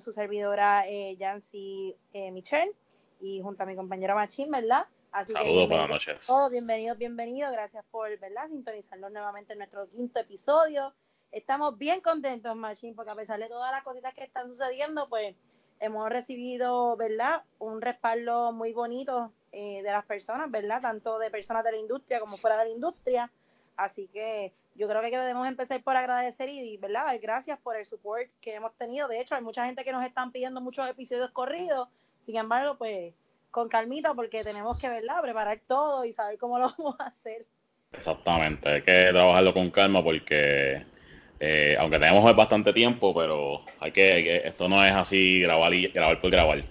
[0.00, 2.72] con su servidora eh, Yancy eh, Michelle
[3.20, 4.86] y junto a mi compañera Machín, ¿verdad?
[5.12, 6.26] Así Saludos, buenas noches.
[6.26, 7.52] Todos bienvenidos, bienvenidos.
[7.52, 8.48] Gracias por, ¿verdad?
[8.48, 10.94] Sintonizarnos nuevamente en nuestro quinto episodio.
[11.30, 15.36] Estamos bien contentos, Machín, porque a pesar de todas las cositas que están sucediendo, pues
[15.80, 17.42] hemos recibido, ¿verdad?
[17.58, 20.80] Un respaldo muy bonito eh, de las personas, ¿verdad?
[20.80, 23.30] Tanto de personas de la industria como fuera de la industria.
[23.76, 27.18] Así que yo creo que debemos empezar por agradecer y, ¿verdad?
[27.20, 29.08] Gracias por el support que hemos tenido.
[29.08, 31.88] De hecho, hay mucha gente que nos están pidiendo muchos episodios corridos.
[32.24, 33.14] Sin embargo, pues
[33.50, 35.22] con calmita porque tenemos que, ¿verdad?
[35.22, 37.46] Preparar todo y saber cómo lo vamos a hacer.
[37.92, 40.86] Exactamente, hay que trabajarlo con calma porque
[41.40, 46.20] eh, aunque tenemos bastante tiempo, pero hay que, esto no es así grabar y grabar
[46.20, 46.62] por grabar,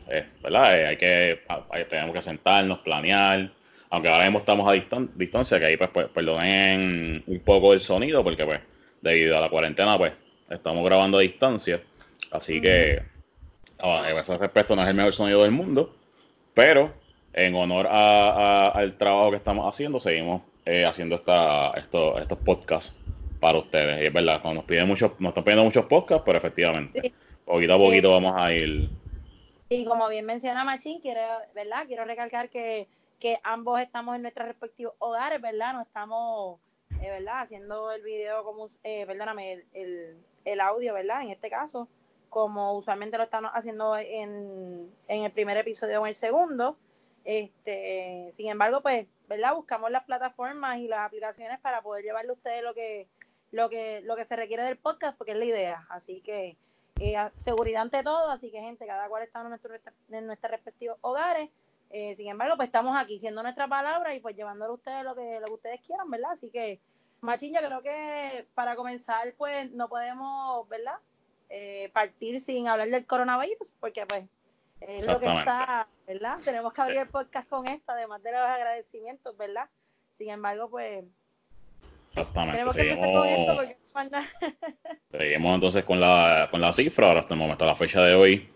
[0.41, 0.79] ¿verdad?
[0.79, 1.41] Eh, hay que,
[1.89, 3.51] tenemos que sentarnos, planear,
[3.89, 4.73] aunque ahora mismo estamos a
[5.15, 8.61] distancia, que ahí pues, pues, perdonen un poco el sonido, porque pues
[9.01, 10.13] debido a la cuarentena pues
[10.49, 11.81] estamos grabando a distancia,
[12.31, 13.01] así que
[13.79, 15.95] a ese respecto no es el mejor sonido del mundo,
[16.53, 16.93] pero
[17.33, 20.41] en honor al trabajo que estamos haciendo, seguimos
[20.87, 22.95] haciendo esta, estos podcasts
[23.39, 24.01] para ustedes.
[24.01, 27.13] Y es verdad, nos piden muchos, nos están pidiendo muchos podcasts, pero efectivamente,
[27.45, 28.89] poquito a poquito vamos a ir.
[29.69, 31.21] Y como bien menciona Machín, quiero,
[31.55, 31.85] ¿verdad?
[31.87, 32.87] Quiero recalcar que,
[33.19, 35.73] que ambos estamos en nuestros respectivos hogares, ¿verdad?
[35.73, 36.59] No estamos,
[37.01, 37.41] eh, ¿verdad?
[37.41, 41.23] Haciendo el video como, eh, perdóname, el, el, audio, ¿verdad?
[41.23, 41.87] En este caso,
[42.29, 46.77] como usualmente lo estamos haciendo en, en el primer episodio o en el segundo.
[47.25, 49.53] Este, sin embargo, pues, ¿verdad?
[49.55, 53.07] Buscamos las plataformas y las aplicaciones para poder llevarle a ustedes lo que
[53.51, 55.87] lo que, lo que se requiere del podcast, porque es la idea.
[55.89, 56.57] Así que
[56.99, 59.73] eh, seguridad ante todo, así que gente, cada cual está en, nuestro,
[60.09, 61.49] en nuestros respectivos hogares.
[61.91, 65.15] Eh, sin embargo, pues estamos aquí siendo nuestra palabra y pues llevándole a ustedes lo
[65.15, 66.31] que, lo que ustedes quieran, ¿verdad?
[66.33, 66.79] Así que,
[67.21, 70.97] Machín, yo creo que para comenzar, pues no podemos, ¿verdad?
[71.49, 74.25] Eh, partir sin hablar del coronavirus, porque pues
[74.81, 76.37] es lo que está, ¿verdad?
[76.45, 79.67] Tenemos que abrir el podcast con esto, además de los agradecimientos, ¿verdad?
[80.17, 81.05] Sin embargo, pues
[82.09, 82.71] Exactamente.
[82.71, 83.05] Seguimos,
[85.11, 87.07] seguimos entonces con la, con la cifra.
[87.07, 88.49] Ahora hasta el momento, la fecha de hoy,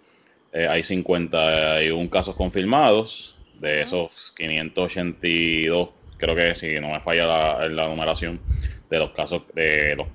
[0.53, 3.35] eh, hay 51 casos confirmados.
[3.59, 8.41] De esos 582, creo que si no me falla la, numeración,
[8.89, 10.07] de los casos de los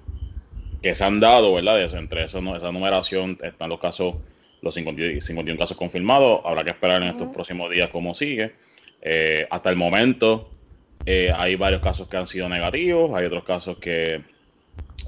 [0.83, 1.83] que se han dado, ¿verdad?
[1.95, 4.17] entre eso, esa numeración están los casos,
[4.61, 6.43] los 51 casos confirmados.
[6.45, 8.53] Habrá que esperar en estos próximos días cómo sigue.
[9.01, 10.51] Eh, hasta el momento,
[11.07, 14.23] eh, hay varios casos que han sido negativos, hay otros casos que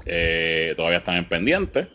[0.05, 1.87] eh, todavía están en pendiente.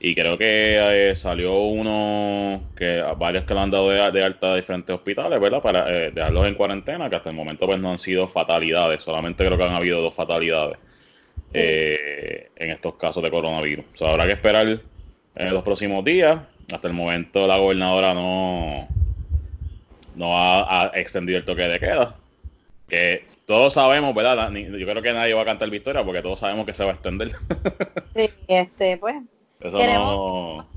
[0.00, 4.56] Y creo que eh, salió uno, que varios que lo han dado de, alta a
[4.56, 5.60] diferentes hospitales, ¿verdad?
[5.60, 9.58] Para dejarlos en cuarentena, que hasta el momento pues no han sido fatalidades, solamente creo
[9.58, 10.78] que han habido dos fatalidades
[11.52, 13.84] en estos casos de coronavirus.
[13.94, 14.80] O sea, habrá que esperar
[15.34, 16.38] en los próximos días.
[16.72, 18.86] Hasta el momento la gobernadora no,
[20.14, 22.14] no ha extendido el toque de queda
[22.88, 24.50] que todos sabemos, ¿verdad?
[24.50, 26.94] Yo creo que nadie va a cantar victoria porque todos sabemos que se va a
[26.94, 27.32] extender.
[28.16, 29.16] sí, este, pues.
[29.60, 30.68] Eso queremos no...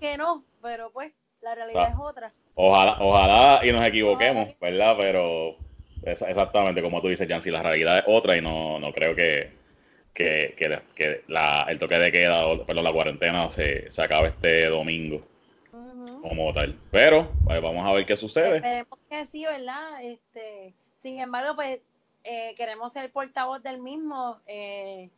[0.00, 2.32] que no, pero pues la realidad es otra.
[2.54, 4.94] Ojalá, ojalá y nos equivoquemos, ¿verdad?
[4.98, 5.56] Pero
[6.02, 9.50] exactamente como tú dices, Jancy, la realidad es otra y no, no creo que,
[10.12, 10.54] que,
[10.94, 15.22] que, la, el toque de queda, o, perdón, la cuarentena se, se acabe este domingo.
[16.20, 16.78] Como tal.
[16.90, 18.56] Pero pues, vamos a ver qué sucede.
[18.56, 20.04] Esperemos que sí, ¿verdad?
[20.04, 21.80] Este, sin embargo, pues
[22.24, 25.08] eh, queremos ser portavoz del mismo eh,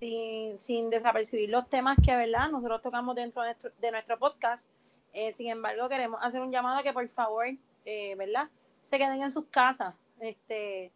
[0.00, 2.50] sin, sin, desapercibir los temas que, ¿verdad?
[2.50, 4.68] Nosotros tocamos dentro de nuestro, podcast.
[5.12, 7.46] Eh, sin embargo, queremos hacer un llamado a que por favor,
[7.84, 8.48] ¿verdad?
[8.82, 9.94] Se queden en sus casas.
[10.20, 10.90] Este,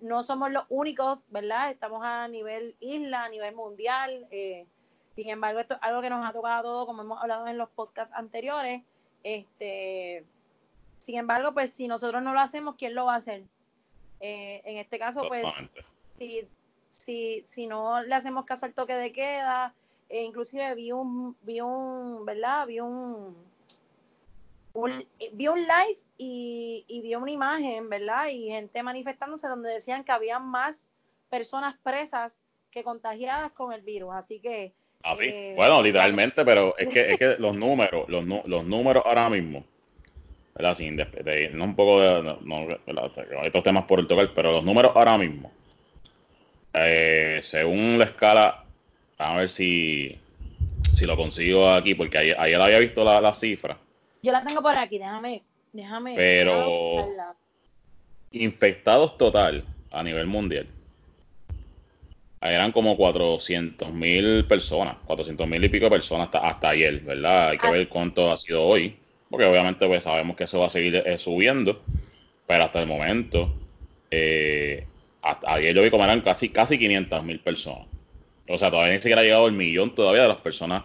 [0.00, 1.70] no somos los únicos, ¿verdad?
[1.70, 4.26] Estamos a nivel isla, a nivel mundial.
[5.14, 7.58] sin embargo, esto es algo que nos ha tocado a todos, como hemos hablado en
[7.58, 8.82] los podcasts anteriores.
[9.22, 10.24] Este,
[10.98, 13.42] sin embargo, pues si nosotros no lo hacemos, ¿quién lo va a hacer?
[14.20, 15.46] Eh, en este caso, pues,
[16.18, 16.48] si,
[17.06, 19.72] si, si no le hacemos caso al toque de queda,
[20.08, 22.66] e inclusive vi un, vi un, ¿verdad?
[22.66, 23.34] Vi un,
[25.32, 28.26] vi un live y, y vi una imagen, ¿verdad?
[28.28, 30.88] Y gente manifestándose donde decían que había más
[31.30, 32.38] personas presas
[32.70, 34.14] que contagiadas con el virus.
[34.14, 34.74] Así que...
[35.02, 39.04] Así, ah, eh, bueno, literalmente, pero es que, es que los números, los, los números
[39.06, 39.64] ahora mismo
[40.56, 40.74] ¿verdad?
[40.74, 42.66] Sin no un poco de, no,
[43.46, 45.52] otros temas por el tocar, pero los números ahora mismo,
[46.76, 48.64] eh, según la escala,
[49.18, 50.18] a ver si,
[50.94, 53.78] si lo consigo aquí, porque ayer, ayer había visto la, la, cifra.
[54.22, 55.42] Yo la tengo por aquí, déjame,
[55.72, 56.14] déjame.
[56.16, 57.06] Pero
[58.32, 60.66] infectados total a nivel mundial,
[62.42, 67.48] eran como 400 mil personas, 400 mil y pico de personas hasta, hasta ayer, ¿verdad?
[67.50, 67.70] Hay que ah.
[67.70, 68.96] ver cuánto ha sido hoy,
[69.30, 71.82] porque obviamente pues sabemos que eso va a seguir eh, subiendo,
[72.46, 73.54] pero hasta el momento,
[74.10, 74.86] eh,
[75.26, 77.86] hasta ayer yo vi como eran casi, casi 500 mil personas.
[78.48, 80.84] O sea, todavía ni siquiera ha llegado el millón todavía de las personas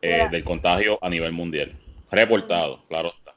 [0.00, 1.78] eh, del contagio a nivel mundial.
[2.10, 3.34] Reportado, claro está.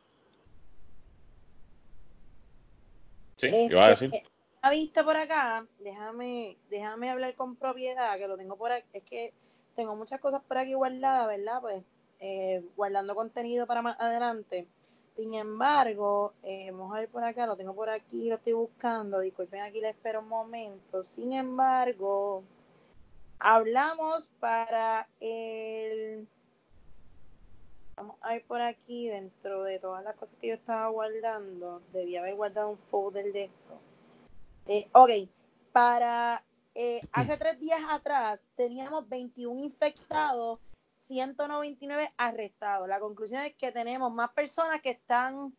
[3.37, 3.51] ¿Sí?
[3.51, 4.11] ¿Qué iba a decir?
[4.61, 9.03] ha visto por acá, déjame, déjame hablar con propiedad, que lo tengo por aquí, es
[9.03, 9.33] que
[9.75, 11.61] tengo muchas cosas por aquí guardadas, ¿verdad?
[11.61, 11.83] Pues
[12.19, 14.67] eh, guardando contenido para más adelante.
[15.15, 19.19] Sin embargo, eh, vamos a ver por acá, lo tengo por aquí, lo estoy buscando,
[19.19, 21.03] disculpen aquí, le espero un momento.
[21.03, 22.43] Sin embargo,
[23.39, 26.27] hablamos para el...
[27.95, 32.19] Vamos a ver por aquí, dentro de todas las cosas que yo estaba guardando, debía
[32.19, 33.79] haber guardado un folder de esto
[34.67, 35.11] eh, ok,
[35.71, 40.59] para eh, hace tres días atrás teníamos 21 infectados,
[41.07, 42.87] 199 arrestados.
[42.87, 45.53] La conclusión es que tenemos más personas que están,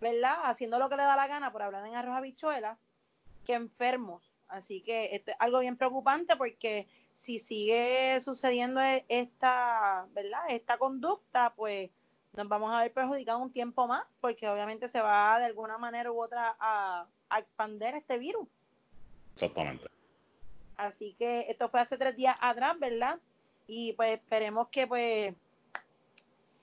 [0.00, 2.78] ¿verdad?, haciendo lo que le da la gana por hablar en arroz habichuela
[3.44, 4.32] que enfermos.
[4.48, 10.78] Así que esto es algo bien preocupante porque si sigue sucediendo e, esta, ¿verdad?, esta
[10.78, 11.90] conducta, pues
[12.34, 16.12] nos vamos a ver perjudicados un tiempo más porque obviamente se va de alguna manera
[16.12, 18.46] u otra a, a expandir este virus.
[19.34, 19.88] Exactamente.
[20.76, 23.18] Así que esto fue hace tres días atrás, ¿verdad?
[23.66, 25.34] Y pues esperemos que pues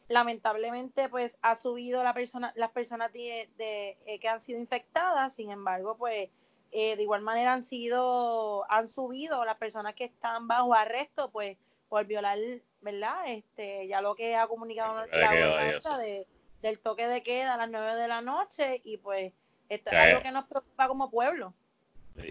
[0.07, 5.51] lamentablemente pues ha subido la persona, las personas de, eh, que han sido infectadas, sin
[5.51, 6.29] embargo pues
[6.71, 11.57] eh, de igual manera han sido, han subido las personas que están bajo arresto pues
[11.89, 12.39] por violar,
[12.81, 13.27] ¿verdad?
[13.27, 16.25] Este, ya lo que ha comunicado la gobernanza de,
[16.61, 19.33] del toque de queda a las nueve de la noche y pues
[19.69, 21.53] esto es algo que nos preocupa como pueblo.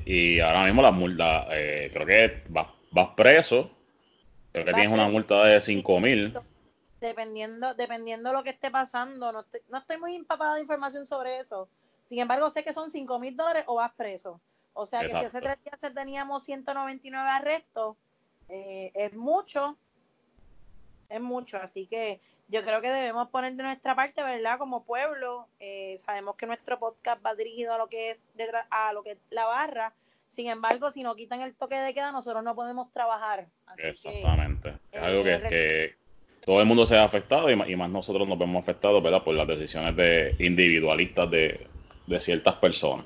[0.06, 3.70] Y ahora mismo la multa, eh, creo que vas, vas preso,
[4.52, 6.38] creo que tienes una multa de 5 mil.
[7.00, 11.06] Dependiendo, dependiendo de lo que esté pasando, no estoy, no estoy muy empapada de información
[11.06, 11.68] sobre eso.
[12.08, 14.40] Sin embargo, sé que son 5 mil dólares o vas preso.
[14.74, 17.96] O sea que si hace tres días teníamos 199 arrestos,
[18.48, 19.76] eh, es mucho,
[21.08, 21.58] es mucho.
[21.58, 24.58] Así que yo creo que debemos poner de nuestra parte, ¿verdad?
[24.58, 28.18] Como pueblo, eh, sabemos que nuestro podcast va dirigido a lo que es
[28.70, 29.92] a lo que es la barra.
[30.32, 33.48] Sin embargo, si no quitan el toque de queda, nosotros no podemos trabajar.
[33.76, 34.74] Exactamente.
[34.90, 35.94] es algo que, que,
[36.42, 39.22] todo el mundo se ha afectado y, más nosotros nos vemos afectados, ¿verdad?
[39.22, 41.66] Por las decisiones de individualistas de,
[42.06, 43.04] de ciertas personas.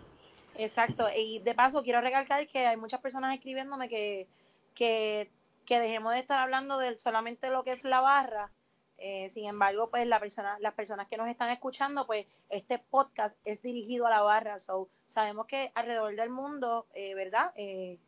[0.56, 1.08] Exacto.
[1.14, 4.28] Y de paso, quiero recalcar que hay muchas personas escribiéndome que,
[4.76, 5.28] que,
[5.64, 8.52] que dejemos de estar hablando de solamente lo que es la barra
[8.98, 13.36] eh, sin embargo, pues la persona, las personas que nos están escuchando, pues este podcast
[13.44, 14.58] es dirigido a la barra.
[14.58, 17.50] So, sabemos que alrededor del mundo, eh, ¿verdad?
[17.56, 17.98] Eh,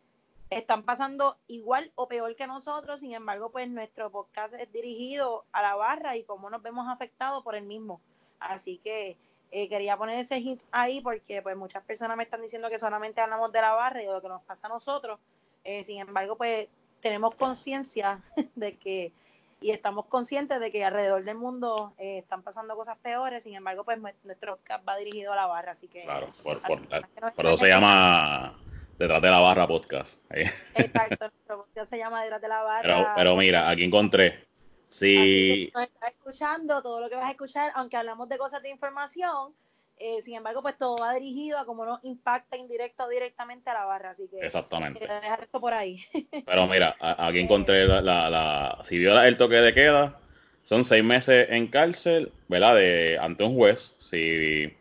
[0.51, 3.01] están pasando igual o peor que nosotros.
[3.01, 7.43] Sin embargo, pues nuestro podcast es dirigido a la barra y cómo nos vemos afectados
[7.43, 8.03] por el mismo.
[8.41, 9.17] Así que
[9.51, 13.53] quería poner ese hit ahí porque pues muchas personas me están diciendo que solamente hablamos
[13.53, 15.19] de la barra y de lo que nos pasa a nosotros.
[15.65, 16.69] sin embargo, pues
[17.01, 18.23] tenemos conciencia
[18.55, 19.13] de que
[19.61, 23.85] y estamos conscientes de que alrededor del mundo eh, están pasando cosas peores, sin embargo,
[23.85, 26.05] pues nuestro podcast va dirigido a la barra, así que...
[26.05, 28.57] Claro, por, eso se llama
[28.99, 30.25] Detrás de la Barra Podcast.
[30.31, 33.15] Exacto, nuestro podcast se llama Detrás de la Barra.
[33.17, 34.47] Pero, mira, aquí encontré.
[34.89, 35.71] Si...
[35.75, 39.53] nos estás escuchando, todo lo que vas a escuchar, aunque hablamos de cosas de información,
[40.01, 43.75] eh, sin embargo, pues todo va dirigido a cómo nos impacta indirecto o directamente a
[43.75, 44.11] la barra.
[44.11, 45.01] Así que Exactamente.
[45.01, 46.01] dejar esto por ahí.
[46.47, 50.21] Pero mira, aquí encontré la, la, si viola el toque de queda,
[50.63, 52.77] son seis meses en cárcel, ¿verdad?
[52.77, 54.73] De, ante un juez, si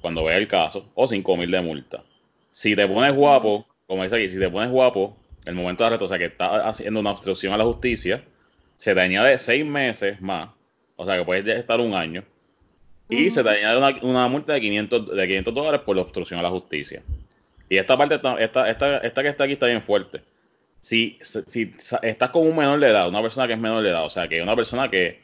[0.00, 2.04] cuando vea el caso, o cinco mil de multa.
[2.50, 6.04] Si te pones guapo, como dice aquí, si te pones guapo, el momento de arresto,
[6.04, 8.24] o sea que estás haciendo una obstrucción a la justicia,
[8.76, 10.50] se te añade seis meses más,
[10.96, 12.24] o sea que puedes estar un año
[13.08, 16.42] y se te añade una, multa de 500, de 500 dólares por la obstrucción a
[16.42, 17.02] la justicia.
[17.68, 20.22] Y esta parte, esta, esta, esta que está aquí está bien fuerte.
[20.80, 24.04] Si, si, estás con un menor de edad, una persona que es menor de edad,
[24.04, 25.20] o sea, que una persona que,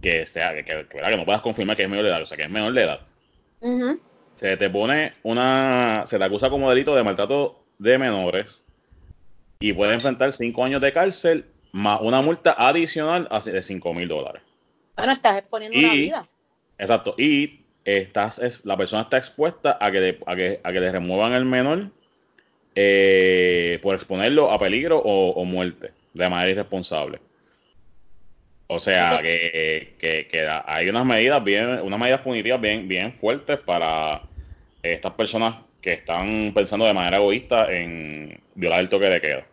[0.00, 2.36] que, sea, que, que, que no puedas confirmar que es menor de edad, o sea,
[2.36, 3.00] que es menor de edad,
[4.34, 8.64] se te pone una, se te acusa como delito de maltrato de menores
[9.60, 14.42] y puede enfrentar 5 años de cárcel más una multa adicional de 5 mil dólares.
[14.96, 16.24] Bueno, estás exponiendo una vida.
[16.82, 17.14] Exacto.
[17.16, 20.90] Y estás, es, la persona está expuesta a que, le, a que, a que le
[20.90, 21.90] remuevan el menor
[22.74, 27.20] eh, por exponerlo a peligro o, muerte de manera irresponsable.
[28.66, 34.22] O sea que, que, hay unas medidas bien, unas medidas punitivas bien, bien fuertes para
[34.82, 39.46] estas personas que están pensando de manera egoísta en violar el toque de queda.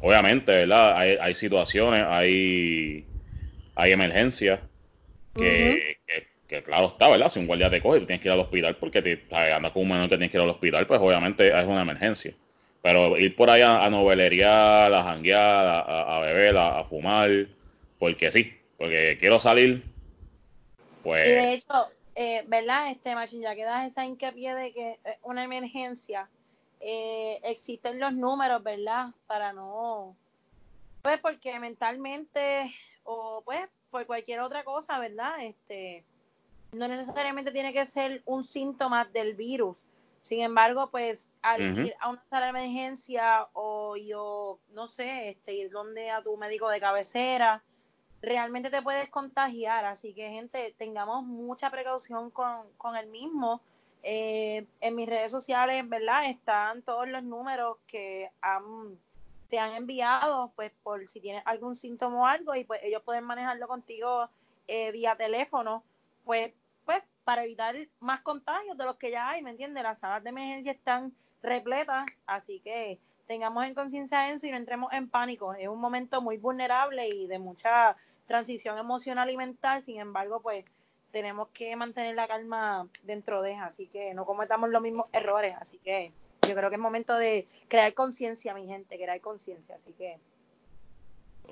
[0.00, 0.96] obviamente, ¿verdad?
[0.96, 3.04] Hay, hay situaciones, hay,
[3.74, 4.60] hay emergencias
[5.34, 5.98] que,
[6.48, 7.28] que, claro está, ¿verdad?
[7.28, 9.82] Si un guardia te coge, tú tienes que ir al hospital porque te, andas con
[9.82, 12.34] un menor que tienes que ir al hospital, pues obviamente es una emergencia.
[12.82, 17.30] Pero ir por ahí a, novelería, a janguear, a, a beber, a, fumar,
[17.98, 19.84] porque sí, porque quiero salir,
[21.02, 21.26] pues...
[21.26, 21.74] Y de hecho,
[22.14, 22.90] eh, ¿verdad?
[22.90, 26.28] Este, Machín, ya que das esa hincapié de que es una emergencia,
[26.80, 29.08] eh, existen los números, ¿verdad?
[29.26, 30.16] Para no...
[31.02, 32.70] Pues porque mentalmente
[33.04, 35.44] o pues por cualquier otra cosa, ¿verdad?
[35.44, 36.04] Este,
[36.72, 39.84] no necesariamente tiene que ser un síntoma del virus.
[40.22, 45.54] Sin embargo, pues al ir a una sala de emergencia o yo, no sé, este,
[45.54, 47.62] ir donde a tu médico de cabecera,
[48.20, 49.86] realmente te puedes contagiar.
[49.86, 53.62] Así que, gente, tengamos mucha precaución con, con el mismo.
[54.02, 56.30] Eh, en mis redes sociales, ¿verdad?
[56.30, 58.98] Están todos los números que han,
[59.50, 63.24] te han enviado, pues por si tienes algún síntoma o algo, y pues ellos pueden
[63.24, 64.30] manejarlo contigo
[64.68, 65.82] eh, vía teléfono,
[66.24, 66.52] pues
[67.24, 69.84] para evitar más contagios de los que ya hay, ¿me entiendes?
[69.84, 74.92] Las salas de emergencia están repletas, así que tengamos en conciencia eso y no entremos
[74.92, 75.54] en pánico.
[75.54, 80.64] Es un momento muy vulnerable y de mucha transición emocional y mental, sin embargo, pues
[81.12, 85.78] tenemos que mantener la calma dentro de, así que no cometamos los mismos errores, así
[85.78, 86.12] que
[86.50, 90.18] yo creo que es momento de crear conciencia, mi gente, crear conciencia, así que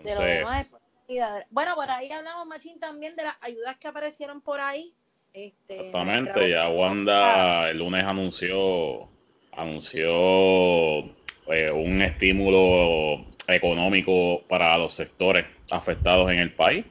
[0.03, 0.67] de lo demás
[1.51, 4.93] bueno, por ahí hablamos, Machín, también de las ayudas que aparecieron por ahí,
[5.33, 9.09] este, Exactamente, ya Wanda el lunes anunció
[9.53, 10.99] anunció
[11.49, 16.85] eh, un estímulo económico para los sectores afectados en el país.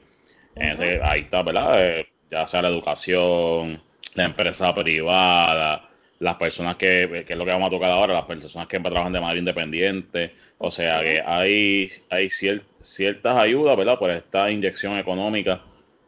[0.56, 1.80] ahí está, ¿verdad?
[1.80, 3.80] Eh, ya sea la educación,
[4.16, 5.87] la empresa privada,
[6.20, 9.12] las personas que, que es lo que vamos a tocar ahora, las personas que trabajan
[9.12, 10.34] de manera independiente.
[10.58, 13.98] O sea que hay, hay ciertas ayudas, ¿verdad?
[13.98, 15.62] Por esta inyección económica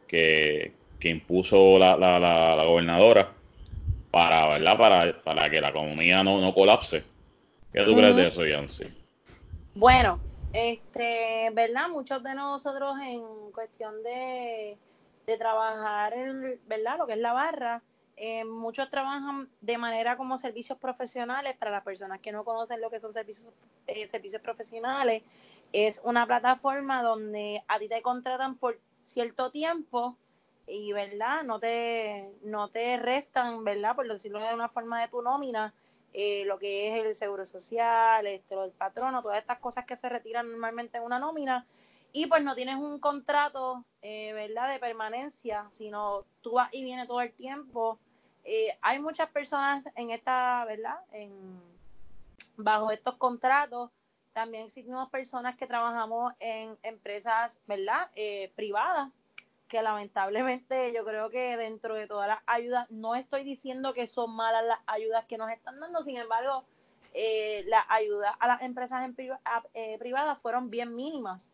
[0.07, 3.31] que, que impuso la, la, la, gobernadora
[4.11, 4.77] para, ¿verdad?
[4.77, 7.03] Para, para que la economía no, no colapse.
[7.71, 8.85] ¿Qué tú crees de eso, Yancy?
[9.75, 10.19] Bueno,
[10.51, 11.87] este, ¿verdad?
[11.89, 13.21] Muchos de nosotros en
[13.53, 14.77] cuestión de,
[15.25, 16.13] de trabajar,
[16.67, 16.97] ¿verdad?
[16.97, 17.81] Lo que es la barra,
[18.17, 21.55] eh, muchos trabajan de manera como servicios profesionales.
[21.57, 23.51] Para las personas que no conocen lo que son servicios,
[23.87, 25.23] eh, servicios profesionales,
[25.73, 30.17] es una plataforma donde a ti te contratan por cierto tiempo
[30.67, 35.21] y verdad no te no te restan verdad por decirlo de una forma de tu
[35.21, 35.73] nómina
[36.13, 39.97] eh, lo que es el seguro social este lo del patrono todas estas cosas que
[39.97, 41.65] se retiran normalmente en una nómina
[42.13, 47.07] y pues no tienes un contrato eh, verdad de permanencia sino tú vas y vienes
[47.07, 47.99] todo el tiempo.
[48.43, 51.61] Eh, hay muchas personas en esta verdad en
[52.57, 53.91] bajo estos contratos.
[54.33, 58.09] También existen personas que trabajamos en empresas verdad
[58.55, 59.11] privadas
[59.71, 64.35] que lamentablemente yo creo que dentro de todas las ayudas, no estoy diciendo que son
[64.35, 66.65] malas las ayudas que nos están dando, sin embargo,
[67.13, 69.15] eh, las ayudas a las empresas en
[69.73, 71.53] eh, privadas fueron bien mínimas.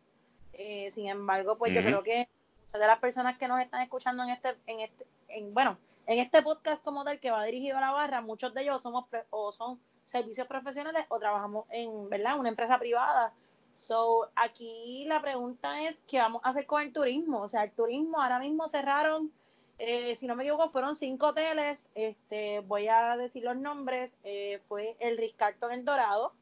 [0.58, 2.28] Eh, sin embargo, pues yo creo que
[2.66, 6.18] muchas de las personas que nos están escuchando en este, en este, en, bueno, en
[6.18, 9.52] este podcast como tal que va dirigido a la barra, muchos de ellos somos o
[9.52, 12.38] son servicios profesionales o trabajamos en, ¿verdad?
[12.38, 13.32] Una empresa privada
[13.78, 17.42] So, aquí la pregunta es, ¿qué vamos a hacer con el turismo?
[17.42, 19.32] O sea, el turismo ahora mismo cerraron,
[19.78, 24.60] eh, si no me equivoco, fueron cinco hoteles, este, voy a decir los nombres, eh,
[24.66, 26.32] fue el Ritz Carlton en Dorado,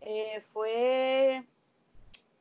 [0.00, 1.44] eh, fue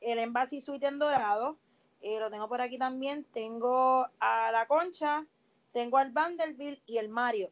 [0.04, 1.58] el Embassy Suite en Dorado,
[2.02, 5.26] lo tengo por aquí también, tengo a La Concha,
[5.72, 7.50] tengo al Vanderbilt y el Mario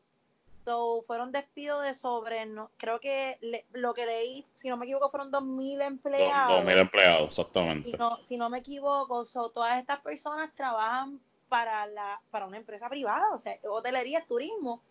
[1.08, 3.38] fueron despidos de sobre, no, creo que
[3.74, 6.64] lo que leí, si no me equivoco, fueron 2.000 empleados.
[6.64, 7.92] 2.000 empleados, exactamente.
[7.92, 12.88] Si no, si no me equivoco, todas estas personas trabajan para la para una empresa
[12.88, 14.82] privada, o sea, hotelería, turismo.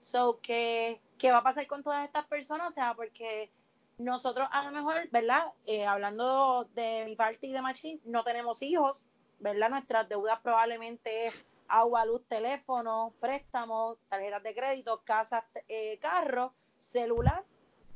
[0.00, 2.70] So, ¿qué, ¿qué va a pasar con todas estas personas?
[2.70, 3.50] O sea, porque
[3.98, 5.52] nosotros a lo mejor, ¿verdad?
[5.66, 9.06] Eh, hablando de mi parte y de Machine, no tenemos hijos,
[9.40, 9.70] ¿verdad?
[9.70, 11.30] Nuestras deudas probablemente
[11.68, 17.44] agua, luz, teléfono, préstamos, tarjetas de crédito, casas, eh, carro, celular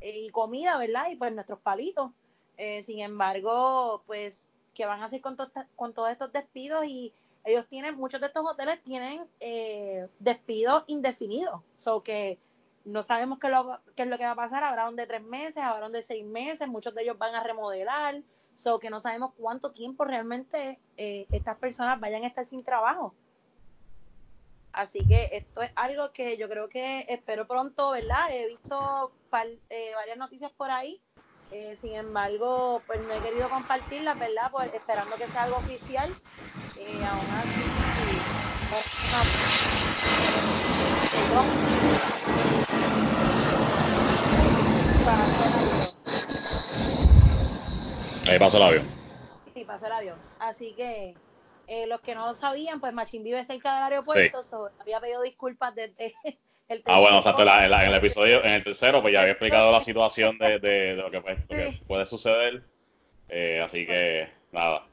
[0.00, 1.08] eh, y comida, ¿verdad?
[1.10, 2.10] Y pues nuestros palitos.
[2.58, 5.36] Eh, sin embargo, pues, ¿qué van a hacer con,
[5.76, 6.84] con todos estos despidos?
[6.84, 11.62] Y ellos tienen, muchos de estos hoteles tienen eh, despidos indefinidos.
[11.78, 12.38] So que
[12.84, 14.64] no sabemos qué, lo, qué es lo que va a pasar.
[14.64, 18.22] Habrá de tres meses, habrá de seis meses, muchos de ellos van a remodelar.
[18.54, 23.16] So que no sabemos cuánto tiempo realmente estas personas vayan a estar sin trabajo.
[24.72, 28.28] Así que esto es algo que yo creo que espero pronto, ¿verdad?
[28.32, 29.14] He visto
[29.70, 31.02] eh, varias noticias por ahí
[31.50, 34.50] Eh, sin embargo, pues no he querido compartirla, ¿verdad?
[34.52, 36.18] Pues, esperando que sea algo oficial.
[36.74, 37.86] Eh, aún así,
[48.28, 48.86] Ahí pasó el avión.
[49.54, 50.18] Sí, pasó el avión.
[50.38, 51.14] Así que
[51.66, 55.22] eh, los que no lo sabían, pues Machín vive cerca del aeropuerto, so, había pedido
[55.22, 56.14] disculpas desde
[56.68, 59.70] el Ah, bueno, o sea, en, el episodio, en el tercero, pues ya había explicado
[59.70, 61.38] la situación de, de, lo, que, pues,
[61.86, 62.64] puede suceder.
[63.28, 64.86] Eh, así que, nada.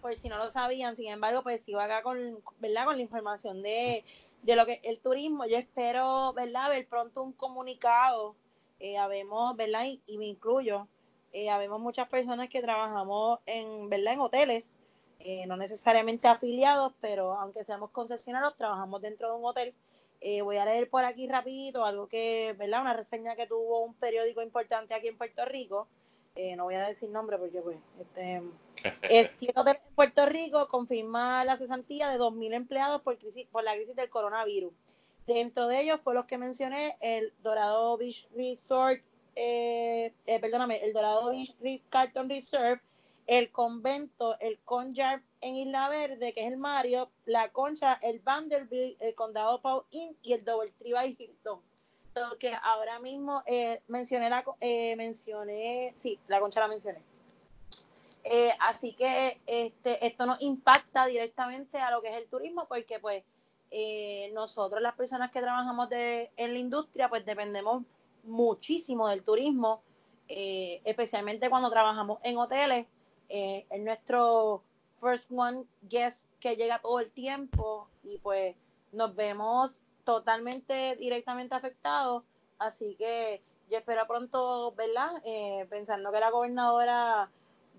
[0.00, 2.84] Pues si no lo sabían, sin embargo, pues sigo acá con, ¿verdad?
[2.84, 4.04] con la información de,
[4.42, 5.46] de lo que el turismo.
[5.46, 6.70] Yo espero, ¿verdad?
[6.70, 8.36] Ver pronto un comunicado.
[8.82, 9.84] Eh, habemos, ¿verdad?
[10.06, 10.88] Y, me incluyo.
[11.32, 14.14] Eh, habemos muchas personas que trabajamos en, ¿verdad?
[14.14, 14.72] En hoteles,
[15.20, 19.74] eh, no necesariamente afiliados, pero aunque seamos concesionarios, trabajamos dentro de un hotel.
[20.44, 22.82] Voy a leer por aquí rapidito algo que, ¿verdad?
[22.82, 25.88] Una reseña que tuvo un periódico importante aquí en Puerto Rico.
[26.56, 28.42] no voy a decir nombre porque, pues, este,
[29.02, 33.74] es hotel en Puerto Rico confirma la cesantía de 2.000 empleados por, crisis, por la
[33.74, 34.72] crisis del coronavirus.
[35.26, 39.00] Dentro de ellos fue los que mencioné, el Dorado Beach Resort,
[39.36, 42.80] eh, eh, perdóname, el Dorado Beach Carton Reserve,
[43.28, 49.00] el Convento, el Conjar en Isla Verde, que es el Mario, la Concha, el Vanderbilt,
[49.00, 51.60] el Condado Pau Inn y el Double Tree Hilton.
[52.40, 57.00] que ahora mismo eh, mencioné la mencioné, sí, la Concha la mencioné.
[58.58, 63.22] así que este, esto nos impacta directamente a lo que es el turismo, porque pues
[63.72, 67.84] eh, nosotros las personas que trabajamos de, en la industria, pues dependemos
[68.22, 69.82] muchísimo del turismo,
[70.28, 72.86] eh, especialmente cuando trabajamos en hoteles.
[73.30, 74.62] Eh, es nuestro
[75.00, 78.54] first one guest que llega todo el tiempo y pues
[78.92, 82.24] nos vemos totalmente directamente afectados.
[82.58, 85.22] Así que yo espero pronto, ¿verdad?
[85.24, 87.30] Eh, pensando que la gobernadora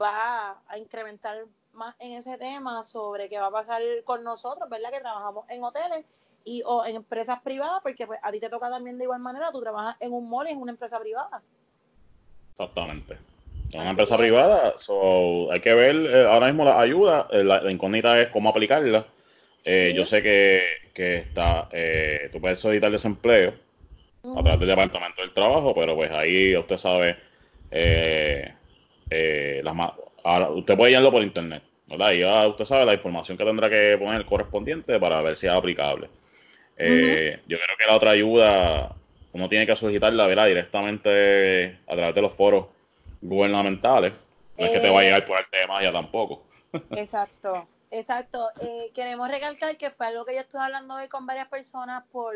[0.02, 4.92] va a incrementar más en ese tema sobre qué va a pasar con nosotros, ¿verdad?
[4.92, 6.06] Que trabajamos en hoteles
[6.46, 9.52] y o en empresas privadas, porque pues a ti te toca también de igual manera,
[9.52, 11.42] tú trabajas en un mall y en una empresa privada.
[12.52, 13.18] Exactamente.
[13.72, 17.72] En una empresa privada, so, hay que ver eh, ahora mismo la ayuda, eh, la,
[17.72, 19.08] incógnita es cómo aplicarla.
[19.66, 21.70] Eh, yo sé que, que está,
[22.32, 23.54] tú puedes solicitar desempleo
[24.24, 27.18] a través del Departamento del Trabajo, pero pues ahí usted sabe,
[29.10, 29.74] las,
[30.24, 32.12] Ahora, usted puede llenarlo por internet, ¿verdad?
[32.12, 35.48] Y ya usted sabe la información que tendrá que poner el correspondiente para ver si
[35.48, 36.10] es aplicable.
[36.78, 38.96] Eh, yo creo que la otra ayuda
[39.34, 40.48] uno tiene que solicitarla, ¿verdad?
[40.48, 42.68] Directamente a través de los foros
[43.22, 44.14] gubernamentales.
[44.58, 46.44] No es que te va a llegar por arte de magia tampoco.
[46.92, 48.50] Exacto, exacto.
[48.62, 52.34] Eh, queremos recalcar que fue algo que yo estuve hablando hoy con varias personas por,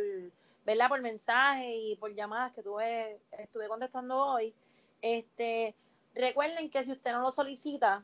[0.64, 0.90] ¿verdad?
[0.90, 4.54] Por mensaje y por llamadas que tuve, estuve contestando hoy.
[5.02, 5.74] Este,
[6.18, 8.04] Recuerden que si usted no lo solicita,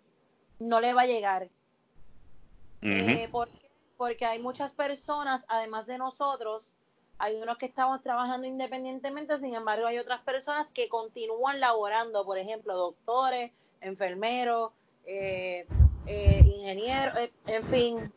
[0.60, 1.50] no le va a llegar.
[2.82, 3.30] Eh,
[3.98, 6.74] Porque hay muchas personas, además de nosotros,
[7.18, 12.38] hay unos que estamos trabajando independientemente, sin embargo hay otras personas que continúan laborando, por
[12.38, 14.72] ejemplo, doctores, enfermeros,
[15.06, 15.66] eh,
[16.06, 18.14] eh, ingenieros, en fin,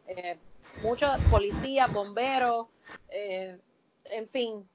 [0.82, 2.66] muchos policías, bomberos,
[3.11, 4.68] en fin,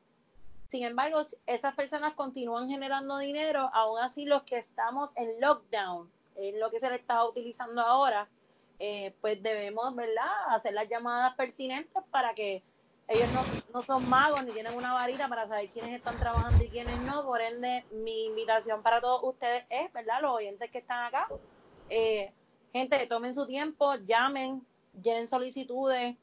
[0.71, 6.61] sin embargo, esas personas continúan generando dinero, aún así los que estamos en lockdown, en
[6.61, 8.29] lo que se le está utilizando ahora,
[8.79, 12.63] eh, pues debemos, ¿verdad?, hacer las llamadas pertinentes para que
[13.09, 13.27] ellos
[13.73, 17.25] no, son magos ni tienen una varita para saber quiénes están trabajando y quiénes no.
[17.25, 21.27] Por ende, mi invitación para todos ustedes es, ¿verdad?, los oyentes que están acá,
[21.89, 22.31] eh,
[22.71, 24.65] gente, tomen su tiempo, llamen,
[25.03, 26.15] llenen solicitudes,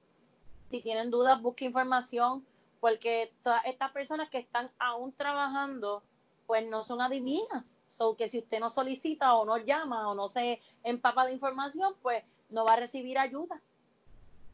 [0.70, 2.46] si tienen dudas, busquen información
[2.80, 6.02] porque todas estas personas que están aún trabajando,
[6.46, 7.76] pues no son adivinas.
[7.86, 11.94] So que si usted no solicita o no llama o no se empapa de información,
[12.02, 13.60] pues no va a recibir ayuda.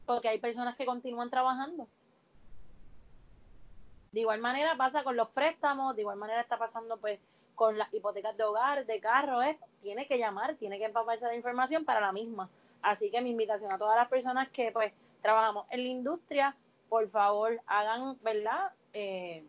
[0.07, 1.89] Porque hay personas que continúan trabajando.
[4.13, 7.19] De igual manera pasa con los préstamos, de igual manera está pasando pues
[7.55, 9.59] con las hipotecas de hogar, de carro, ¿eh?
[9.83, 12.49] tiene que llamar, tiene que empaparse de información para la misma.
[12.83, 16.57] Así que mi invitación a todas las personas que pues trabajamos en la industria,
[16.89, 18.73] por favor hagan, ¿verdad?
[18.93, 19.45] Eh,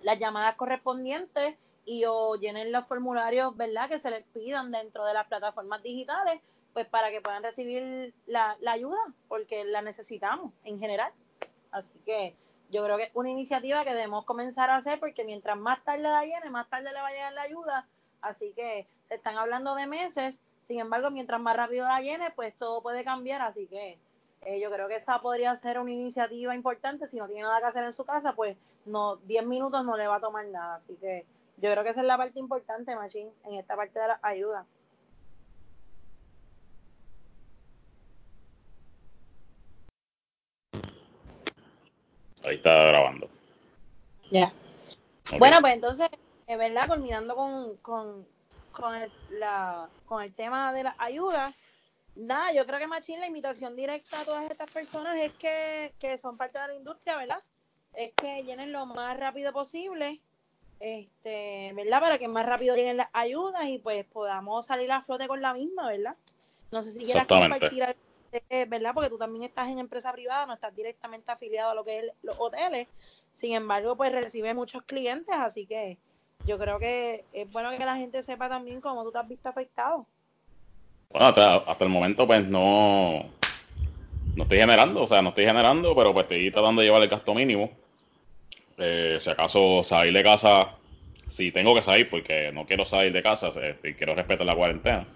[0.00, 3.88] las llamadas correspondientes y o llenen los formularios, ¿verdad?
[3.88, 6.40] Que se les pidan dentro de las plataformas digitales,
[6.72, 11.12] pues para que puedan recibir la, ayuda, porque la necesitamos en general.
[11.70, 12.36] Así que
[12.70, 16.02] yo creo que es una iniciativa que debemos comenzar a hacer porque mientras más tarde
[16.02, 17.88] la llene, más tarde le va a llegar la ayuda.
[18.20, 22.54] Así que se están hablando de meses, sin embargo, mientras más rápido la llene, pues
[22.56, 23.42] todo puede cambiar.
[23.42, 23.98] Así que
[24.44, 27.06] eh, yo creo que esa podría ser una iniciativa importante.
[27.06, 30.06] Si no tiene nada que hacer en su casa, pues no 10 minutos no le
[30.06, 30.76] va a tomar nada.
[30.76, 31.24] Así que
[31.58, 34.66] yo creo que esa es la parte importante, Machín, en esta parte de la ayuda.
[42.44, 43.28] Ahí está grabando.
[44.32, 44.52] Ya.
[45.38, 46.08] Bueno, pues entonces,
[46.48, 48.26] es verdad, culminando con, con,
[48.72, 51.52] con, el, la, con el tema de la ayuda,
[52.14, 56.18] nada, yo creo que Machín, la invitación directa a todas estas personas es que, que
[56.18, 57.42] son parte de la industria, ¿verdad?
[57.94, 60.20] Es que llenen lo más rápido posible,
[60.80, 62.00] este, ¿verdad?
[62.00, 65.52] Para que más rápido lleguen las ayudas y pues podamos salir a flote con la
[65.52, 66.16] misma, ¿verdad?
[66.70, 67.96] No sé si quieras compartir
[68.66, 68.94] ¿verdad?
[68.94, 72.04] Porque tú también estás en empresa privada, no estás directamente afiliado a lo que es
[72.22, 72.88] los hoteles,
[73.34, 75.98] sin embargo, pues recibe muchos clientes, así que
[76.46, 79.48] yo creo que es bueno que la gente sepa también cómo tú te has visto
[79.48, 80.06] afectado.
[81.12, 83.30] Bueno, hasta, el momento pues no,
[84.34, 87.08] no estoy generando, o sea, no estoy generando, pero pues estoy tratando de llevar el
[87.08, 87.70] gasto mínimo.
[88.78, 90.70] Eh, si acaso salir de casa,
[91.28, 93.50] si tengo que salir, porque no quiero salir de casa,
[93.84, 95.06] y quiero respetar la cuarentena.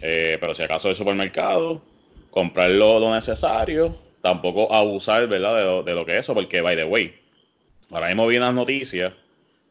[0.00, 1.82] Eh, pero si acaso el supermercado,
[2.30, 5.56] comprar lo, necesario, tampoco abusar, ¿verdad?
[5.56, 7.14] De lo, de lo que es eso, porque by the way,
[7.90, 9.12] ahora mismo vi unas noticias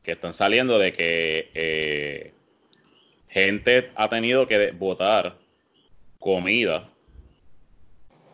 [0.03, 2.33] que están saliendo de que eh,
[3.27, 5.35] gente ha tenido que votar
[6.19, 6.89] comida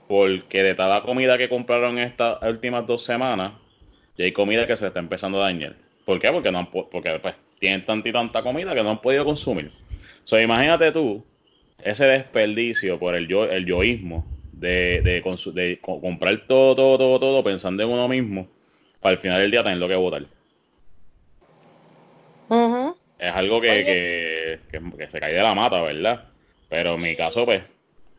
[0.07, 3.53] porque de toda la comida que compraron estas últimas dos semanas,
[4.17, 5.75] ya hay comida que se está empezando a dañar.
[6.05, 6.31] ¿Por qué?
[6.31, 9.71] Porque, no porque pues, tienen tanta y tanta comida que no han podido consumir.
[10.31, 11.23] O imagínate tú
[11.81, 17.83] ese desperdicio por el yo, el yoísmo de, de, comprar todo, todo, todo, todo pensando
[17.83, 18.47] en uno mismo,
[19.01, 20.25] para al final del día tenerlo que votar.
[23.19, 26.25] Es algo que, que, se cae de la mata, ¿verdad?
[26.69, 27.63] Pero en mi caso, pues,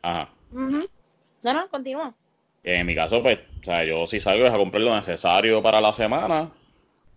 [0.04, 0.28] ajá.
[0.50, 2.14] No, no, continúa.
[2.62, 5.80] En mi caso, pues, o sea, yo si salgo es a comprar lo necesario para
[5.80, 6.50] la semana,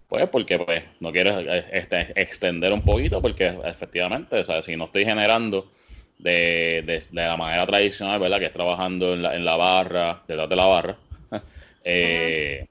[0.09, 4.85] pues porque pues no quiero este, extender un poquito, porque efectivamente, o sea, si no
[4.85, 5.71] estoy generando
[6.19, 8.39] de, de, la manera tradicional, ¿verdad?
[8.39, 10.97] Que es trabajando en la, en la barra, detrás de la barra,
[11.83, 12.65] eh,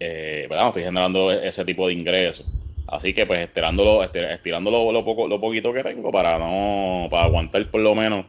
[0.00, 0.64] eh, ¿verdad?
[0.64, 2.46] No estoy generando ese tipo de ingresos.
[2.88, 7.68] Así que pues estirándolo, estirándolo lo, poco, lo poquito que tengo para no, para aguantar
[7.70, 8.26] por lo menos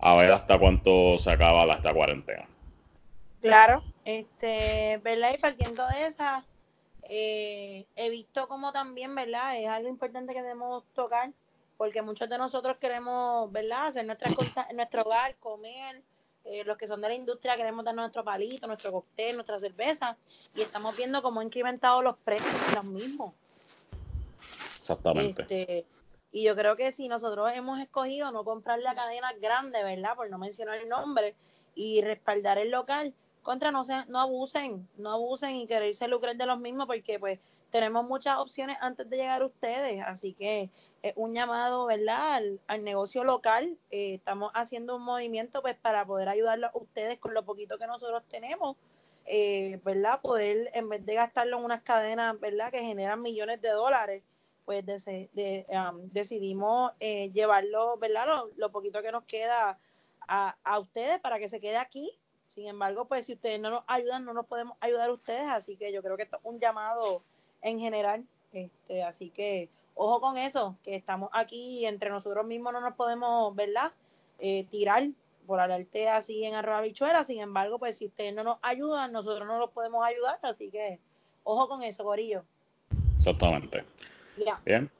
[0.00, 2.46] a ver hasta cuánto se acaba esta cuarentena.
[3.40, 5.32] Claro, este, ¿verdad?
[5.34, 6.44] Y partiendo de esa,
[7.02, 9.56] eh, he visto como también, ¿verdad?
[9.58, 11.30] Es algo importante que debemos tocar,
[11.76, 13.86] porque muchos de nosotros queremos, ¿verdad?
[13.86, 14.30] Hacer nuestra,
[14.74, 16.02] nuestro hogar, comer,
[16.44, 20.16] eh, los que son de la industria queremos dar nuestro palito, nuestro cóctel, nuestra cerveza,
[20.54, 23.34] y estamos viendo cómo han incrementado los precios de los mismos.
[24.80, 25.42] Exactamente.
[25.42, 25.86] Este,
[26.32, 30.14] y yo creo que si nosotros hemos escogido no comprar la cadena grande, ¿verdad?
[30.16, 31.34] Por no mencionar el nombre,
[31.74, 36.46] y respaldar el local, contra no, se, no abusen, no abusen y quererse lucrar de
[36.46, 37.38] los mismos, porque pues
[37.70, 40.70] tenemos muchas opciones antes de llegar a ustedes, así que
[41.02, 42.42] es un llamado, ¿verdad?
[42.66, 47.32] Al, negocio local, eh, estamos haciendo un movimiento pues para poder ayudarlos a ustedes con
[47.32, 48.76] lo poquito que nosotros tenemos,
[49.24, 50.20] eh, ¿verdad?
[50.20, 52.70] Poder, en vez de gastarlo en unas cadenas, ¿verdad?
[52.70, 54.22] Que generan millones de dólares,
[54.70, 55.66] pues de,
[56.12, 58.44] decidimos eh, llevarlo, ¿verdad?
[58.56, 59.80] Lo, poquito que nos queda
[60.28, 62.12] a, a, ustedes para que se quede aquí.
[62.46, 65.48] Sin embargo, pues si ustedes no nos ayudan, no nos podemos ayudar ustedes.
[65.48, 67.24] Así que yo creo que esto es un llamado
[67.62, 68.24] en general.
[68.52, 72.94] Este, así que ojo con eso, que estamos aquí y entre nosotros mismos no nos
[72.94, 73.90] podemos, ¿verdad?
[74.38, 75.08] Eh, tirar
[75.48, 77.24] por hablarte así en arroba bichuela.
[77.24, 80.38] Sin embargo, pues si ustedes no nos ayudan, nosotros no los podemos ayudar.
[80.42, 81.00] Así que
[81.42, 82.44] ojo con eso, Gorillo.
[83.16, 83.84] Exactamente.
[84.64, 84.90] Bien.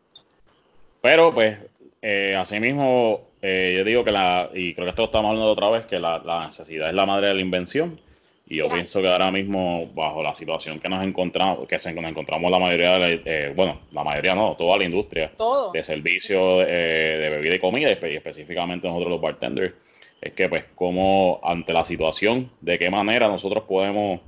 [1.00, 1.58] Pero pues,
[2.02, 5.70] eh, asimismo, eh, yo digo que la, y creo que esto lo estamos hablando otra
[5.70, 7.98] vez, que la, necesidad es la madre de la invención.
[8.46, 12.10] Y yo pienso que ahora mismo, bajo la situación que nos encontramos, que se, nos
[12.10, 15.30] encontramos la mayoría de la, eh, bueno, la mayoría no, toda la industria
[15.72, 19.72] de servicios eh, de bebida y comida, y específicamente nosotros los bartenders,
[20.20, 24.20] es que pues como ante la situación, de qué manera nosotros podemos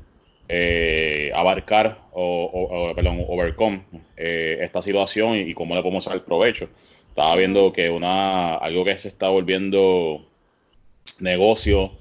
[0.55, 3.85] eh, abarcar o, perdón, overcome
[4.19, 6.69] eh, esta situación y, cómo le podemos sacar provecho.
[7.09, 10.27] Estaba viendo que una algo que se está volviendo
[11.21, 11.93] negocio,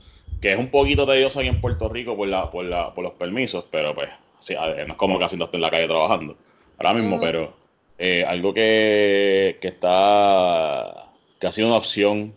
[0.41, 3.13] que es un poquito tedioso aquí en Puerto Rico por, la, por, la, por los
[3.13, 4.09] permisos, pero pues
[4.39, 6.35] sí, no es como estoy en la calle trabajando
[6.77, 7.53] ahora mismo, pero
[7.97, 11.09] eh, algo que, que está,
[11.39, 12.33] que ha sido una opción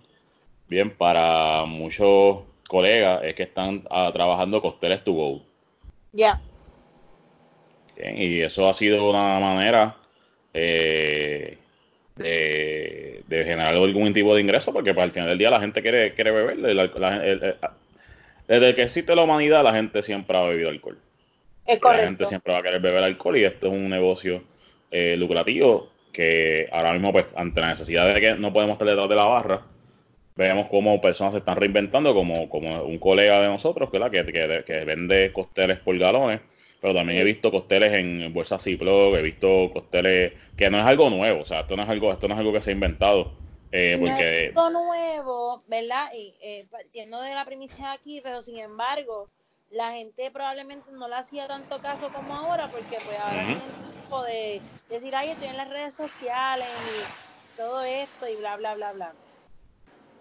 [0.68, 5.53] bien para muchos colegas es que están ah, trabajando costeles to go.
[6.14, 6.40] Ya.
[7.96, 9.96] y eso ha sido una manera
[10.54, 11.58] eh,
[12.16, 16.14] de, generar algún tipo de ingreso, porque pues, al final del día la gente quiere,
[16.14, 16.56] quiere beber.
[18.46, 20.98] desde que existe la humanidad, la gente siempre ha bebido alcohol.
[21.66, 22.02] Es correcto.
[22.02, 24.44] La gente siempre va a querer beber alcohol y esto es un negocio
[24.92, 29.08] eh, lucrativo que ahora mismo, pues, ante la necesidad de que no podemos estar detrás
[29.08, 29.62] de la barra,
[30.36, 34.10] vemos cómo personas se están reinventando, como, como un colega de nosotros, ¿verdad?
[34.10, 36.40] Que, que, que vende costeles por galones,
[36.80, 41.08] pero también he visto costeles en bolsas Ziploc, he visto costeles que no es algo
[41.10, 43.32] nuevo, o sea, esto no es algo, esto no es algo que se ha inventado.
[43.70, 44.52] Eh, porque...
[44.54, 46.08] No es algo nuevo, ¿verdad?
[46.14, 49.28] Y eh, partiendo de la primicia aquí, pero sin embargo,
[49.70, 54.22] la gente probablemente no le hacía tanto caso como ahora, porque pues ahora tienen tiempo
[54.24, 58.92] de decir, ay, estoy en las redes sociales y todo esto y bla, bla, bla,
[58.92, 59.12] bla.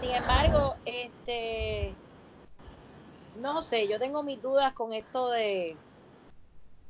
[0.00, 1.94] sin embargo, este,
[3.58, 5.76] no sé, yo tengo mis dudas con esto de,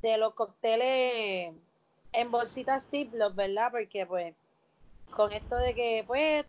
[0.03, 1.55] de los cócteles
[2.13, 3.71] en bolsitas Ziploc, ¿verdad?
[3.71, 4.35] Porque pues
[5.17, 6.45] con esto de que, pues,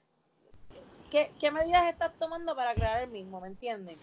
[1.09, 3.39] ¿qué, medidas estás tomando para crear el mismo?
[3.39, 3.97] ¿Me entiendes?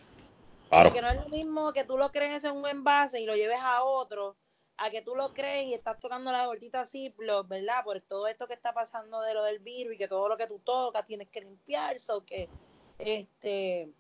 [0.70, 3.61] Porque no es lo mismo que tú lo crees en un envase y lo lleves
[3.61, 4.37] a otro,
[4.79, 7.85] a que tú lo crees y estás tocando la bolsita Ziploc, ¿verdad?
[7.85, 10.46] Por todo esto que está pasando de lo del virus y que todo lo que
[10.46, 12.48] tú tocas tienes que limpiarse o que,
[13.00, 13.92] este,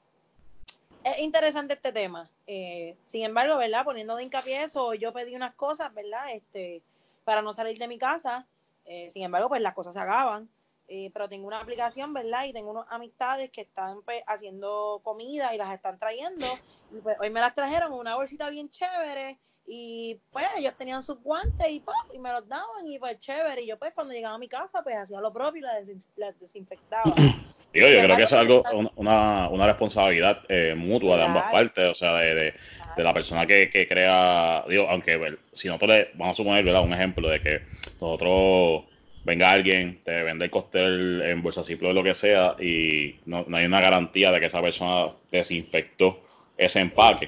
[1.12, 2.30] es interesante este tema.
[2.46, 3.84] Eh, sin embargo, ¿verdad?
[3.84, 6.32] Poniendo de hincapié eso, yo pedí unas cosas, ¿verdad?
[6.32, 6.82] Este,
[7.24, 8.46] para no salir de mi casa
[8.86, 10.48] eh, sin embargo, pues las cosas se acaban.
[10.88, 12.44] Eh, pero tengo una aplicación, ¿verdad?
[12.44, 16.46] Y tengo unas amistades que están pues, haciendo comida y las están trayendo.
[16.92, 19.38] Y pues hoy me las trajeron una bolsita bien chévere.
[19.68, 21.94] Y pues ellos tenían sus guantes y, ¡pop!
[22.12, 23.62] y me los daban y pues chévere.
[23.62, 27.12] Y yo pues cuando llegaba a mi casa pues hacía lo propio y las, desinfectaba.
[27.76, 28.62] Digo, yo creo que eso es algo,
[28.96, 32.54] una, una responsabilidad eh, mutua de ambas partes, o sea, de,
[32.96, 36.82] de, la persona que, que, crea, digo, aunque si nosotros le, vamos a suponer, ¿verdad?
[36.82, 37.60] Un ejemplo de que
[38.00, 38.84] nosotros
[39.24, 43.66] venga alguien, te vende el costel en bolsa o lo que sea, y no, hay
[43.66, 46.20] una garantía de que esa persona desinfectó
[46.56, 47.26] ese empaque.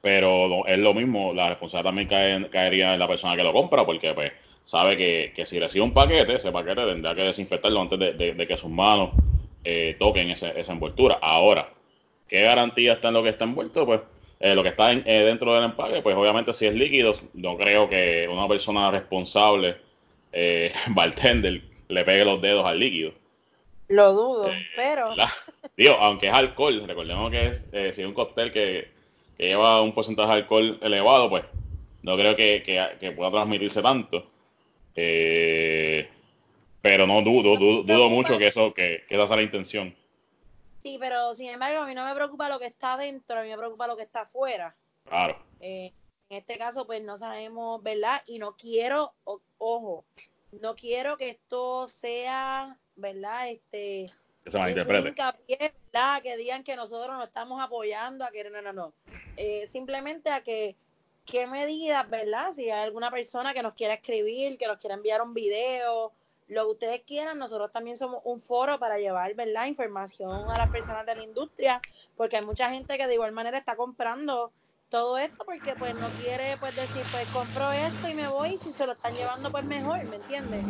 [0.00, 4.14] Pero es lo mismo, la responsabilidad también caería en la persona que lo compra, porque
[4.14, 4.30] pues
[4.64, 8.56] sabe que, que si recibe un paquete, ese paquete tendrá que desinfectarlo antes de, que
[8.56, 9.10] sus manos
[9.64, 11.18] eh, toquen esa envoltura.
[11.20, 11.70] Ahora,
[12.28, 13.86] ¿qué garantía está en lo que está envuelto?
[13.86, 14.00] Pues
[14.40, 17.90] eh, lo que está eh, dentro del empaque, pues obviamente si es líquido, no creo
[17.90, 19.76] que una persona responsable,
[20.32, 23.12] eh, bartender, le pegue los dedos al líquido.
[23.88, 25.14] Lo dudo, eh, pero...
[25.76, 28.88] Digo, aunque es alcohol, recordemos que es, si es un cóctel que,
[29.36, 31.44] lleva un porcentaje de alcohol elevado, pues
[32.02, 34.26] no creo que, pueda transmitirse tanto.
[36.82, 39.94] Pero no dudo, dudo, mucho que eso, que, que esa sea la intención.
[40.82, 43.50] Sí, pero sin embargo, a mí no me preocupa lo que está dentro, a mí
[43.50, 44.74] me preocupa lo que está afuera.
[45.04, 45.38] Claro.
[45.60, 45.92] Eh,
[46.30, 48.22] en este caso, pues no sabemos, ¿verdad?
[48.26, 49.12] Y no quiero,
[49.58, 50.04] ojo,
[50.60, 53.50] no quiero que esto sea, ¿verdad?
[53.50, 54.12] Este.
[54.44, 55.12] Que se malinterprete.
[55.12, 56.22] ¿verdad?
[56.22, 58.94] Que digan que nosotros nos estamos apoyando a que no, no, no.
[59.36, 60.76] Eh, simplemente a que,
[61.26, 62.52] ¿qué medidas, ¿verdad?
[62.52, 66.12] Si hay alguna persona que nos quiera escribir, que nos quiera enviar un video,
[66.50, 69.66] lo que ustedes quieran, nosotros también somos un foro para llevar, ¿verdad?
[69.66, 71.80] Información a las personas de la industria,
[72.16, 74.50] porque hay mucha gente que de igual manera está comprando
[74.88, 78.58] todo esto porque pues no quiere pues decir pues compro esto y me voy y
[78.58, 80.64] si se lo están llevando pues mejor, ¿me entiendes?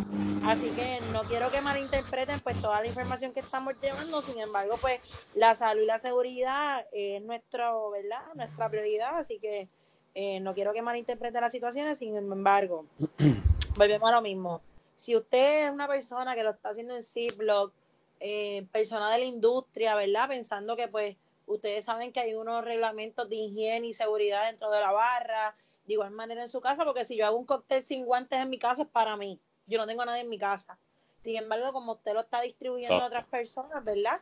[0.46, 4.76] Así que no quiero que malinterpreten pues toda la información que estamos llevando, sin embargo
[4.78, 5.00] pues
[5.34, 8.20] la salud y la seguridad es nuestro, ¿verdad?
[8.34, 9.68] Nuestra prioridad, así que
[10.14, 12.84] eh, no quiero que malinterpreten las situaciones, sin embargo,
[13.78, 14.60] volvemos a lo mismo
[15.00, 17.72] si usted es una persona que lo está haciendo en Ziploc,
[18.20, 20.28] eh, persona de la industria, ¿verdad?
[20.28, 24.78] Pensando que pues ustedes saben que hay unos reglamentos de higiene y seguridad dentro de
[24.78, 25.54] la barra,
[25.86, 28.50] de igual manera en su casa, porque si yo hago un cóctel sin guantes en
[28.50, 30.76] mi casa es para mí, yo no tengo a nadie en mi casa.
[31.24, 34.20] Sin embargo, como usted lo está distribuyendo a otras personas, ¿verdad?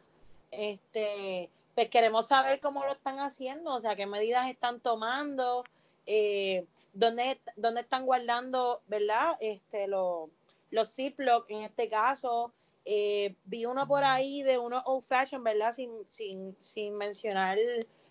[0.52, 5.64] Este, pues queremos saber cómo lo están haciendo, o sea, qué medidas están tomando,
[6.06, 9.36] eh, dónde, dónde están guardando, ¿verdad?
[9.40, 10.30] Este, los
[10.70, 12.52] los Ziploc en este caso.
[12.84, 15.72] Eh, vi uno por ahí de unos old fashion, ¿verdad?
[15.72, 17.58] Sin, sin, sin mencionar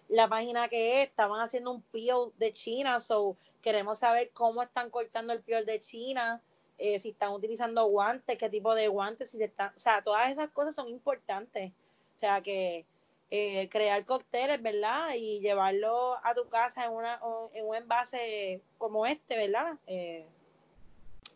[0.07, 1.09] la página que es.
[1.09, 5.79] Estaban haciendo un peel de China, so queremos saber cómo están cortando el peel de
[5.79, 6.41] China,
[6.77, 10.29] eh, si están utilizando guantes, qué tipo de guantes, si se están, o sea, todas
[10.31, 11.71] esas cosas son importantes.
[12.15, 12.85] O sea, que
[13.29, 15.09] eh, crear cócteles, ¿verdad?
[15.15, 17.19] Y llevarlo a tu casa en, una,
[17.53, 19.77] en un envase como este, ¿verdad?
[19.87, 20.25] Eh,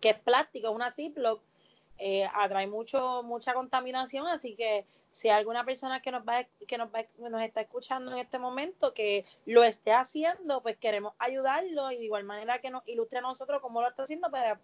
[0.01, 1.41] que es plástico, es una Ziploc,
[1.97, 6.77] eh, atrae mucho, mucha contaminación, así que si hay alguna persona que nos va, que
[6.77, 11.91] nos va, nos está escuchando en este momento que lo esté haciendo, pues queremos ayudarlo
[11.91, 14.59] y de igual manera que nos ilustre a nosotros cómo lo está haciendo para,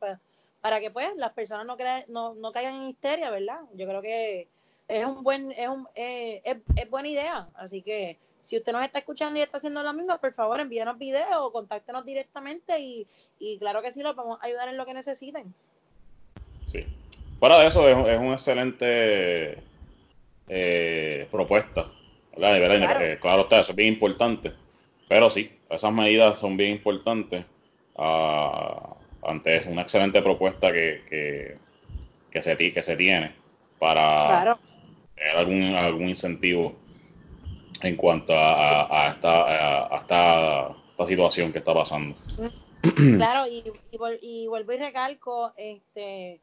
[0.62, 1.76] para, que pues las personas no,
[2.08, 3.62] no, no caigan en histeria, ¿verdad?
[3.73, 4.47] Yo creo que
[4.88, 7.50] es un buen, es, un, eh, es, buena idea.
[7.56, 8.17] Así que
[8.48, 11.52] si usted nos está escuchando y está haciendo lo mismo, por favor envíenos videos o
[11.52, 13.06] contáctenos directamente y,
[13.40, 15.54] y claro que sí, lo podemos ayudar en lo que necesiten.
[16.72, 16.86] Sí.
[17.42, 19.58] Para eso es, es una excelente
[20.48, 21.92] eh, propuesta.
[22.38, 23.20] ¿verdad?
[23.20, 23.42] Claro.
[23.42, 24.54] está, eso es bien importante.
[25.10, 27.44] Pero sí, esas medidas son bien importantes
[27.96, 31.58] uh, ante una excelente propuesta que, que,
[32.32, 33.34] que, se, que se tiene
[33.78, 34.58] para
[35.16, 36.87] tener algún, algún incentivo
[37.82, 42.16] en cuanto a, esta, a, esta, situación que está pasando.
[42.96, 43.63] Claro, y,
[44.22, 46.40] y, vuelvo y recalco, este,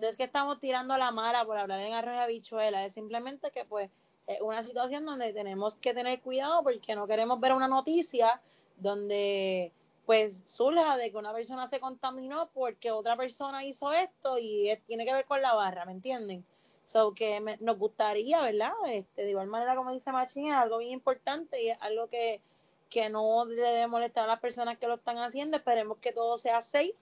[0.00, 3.50] no es que estamos tirando la mala por hablar en arroz y habichuela, es simplemente
[3.50, 3.90] que pues
[4.26, 8.40] es una situación donde tenemos que tener cuidado porque no queremos ver una noticia
[8.78, 9.72] donde
[10.06, 15.04] pues surja de que una persona se contaminó porque otra persona hizo esto y tiene
[15.06, 16.44] que ver con la barra, ¿me entienden?
[16.86, 18.72] So que nos gustaría, ¿verdad?
[18.88, 22.40] Este, de igual manera, como dice Machín, es algo bien importante y es algo que,
[22.90, 25.56] que no le debe molestar a las personas que lo están haciendo.
[25.56, 26.94] Esperemos que todo sea safe.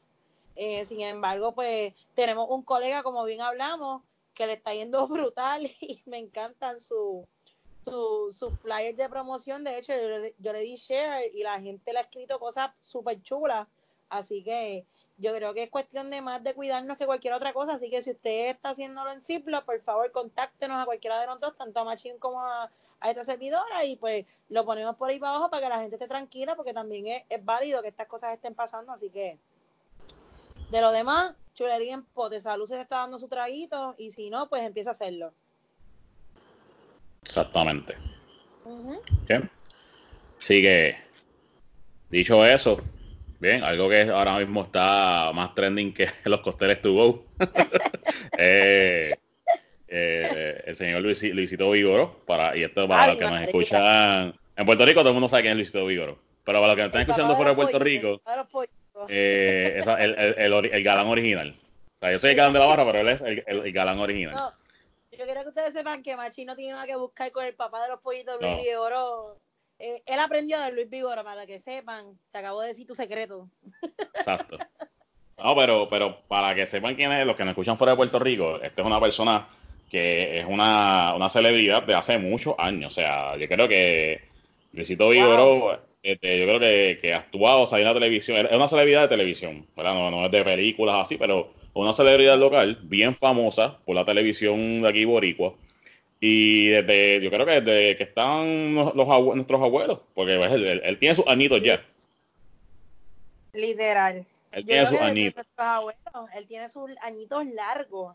[0.55, 4.03] Eh, sin embargo, pues tenemos un colega, como bien hablamos,
[4.35, 7.27] que le está yendo brutal y me encantan su,
[7.83, 9.65] su, su flyers de promoción.
[9.65, 9.93] De hecho,
[10.39, 13.67] yo, le di share y la gente le ha escrito cosas súper chulas.
[14.09, 14.87] Así que
[15.19, 17.75] yo creo que es cuestión de más de cuidarnos que cualquier otra cosa.
[17.75, 21.41] Así que si usted está haciéndolo en Ciplo, por favor, contáctenos a cualquiera de los
[21.41, 22.71] dos, tanto a Machine como a,
[23.05, 26.07] esta servidora, y pues lo ponemos por ahí para abajo para que la gente esté
[26.07, 28.93] tranquila, porque también es, es válido que estas cosas estén pasando.
[28.93, 29.39] Así que
[30.71, 32.41] de lo demás, chulería en pote.
[32.41, 35.33] Salud se está dando su traguito y si no, pues empieza a hacerlo.
[37.23, 37.95] Exactamente.
[39.29, 39.51] Bien.
[40.39, 40.97] Así que,
[42.11, 42.79] dicho eso,
[43.43, 47.25] bien, algo que ahora mismo está más trending que los costeles to go.
[48.39, 49.13] eh,
[49.89, 54.35] eh, el señor Luisito Vigoro, para, y esto para los que nos escuchan.
[54.57, 56.19] En Puerto Rico todo el mundo sabe quién es Luisito Vigoro.
[56.45, 58.21] Pero para los que nos están escuchando fuera de Puerto Rico,
[59.09, 61.57] eh, el, el, el, galán original.
[61.97, 64.35] O sea, yo soy el galán de la barra, pero él es el, galán original.
[64.35, 64.51] No,
[65.17, 67.83] yo quiero que ustedes sepan que Machi no tiene nada que buscar con el papá
[67.83, 69.37] de los pollitos, Luis Vigoro.
[69.85, 72.17] Eh, él aprendió de Luis Vigoro, para que sepan.
[72.31, 73.49] Te acabo de decir tu secreto.
[74.15, 74.57] Exacto.
[75.37, 78.21] No, pero, pero para que sepan quién es, los que nos escuchan fuera de Puerto
[78.21, 79.49] Rico, esta es una persona
[79.91, 82.93] que es una, una celebridad de hace muchos años.
[82.93, 84.21] O sea, yo creo que
[84.73, 88.69] Luisito Vigoro este, yo creo que, que ha actuado, o en la televisión, es una
[88.69, 89.95] celebridad de televisión, ¿verdad?
[89.95, 94.89] No, es de películas así, pero una celebridad local bien famosa por la televisión de
[94.89, 95.55] aquí boricua.
[96.25, 101.17] Y desde, yo creo que desde que están los, nuestros abuelos, porque pues, él, tiene
[101.17, 101.85] sus añitos ya.
[103.53, 104.25] Literal.
[104.53, 105.45] Él tiene sus añitos.
[106.37, 108.15] él tiene sus añitos largos.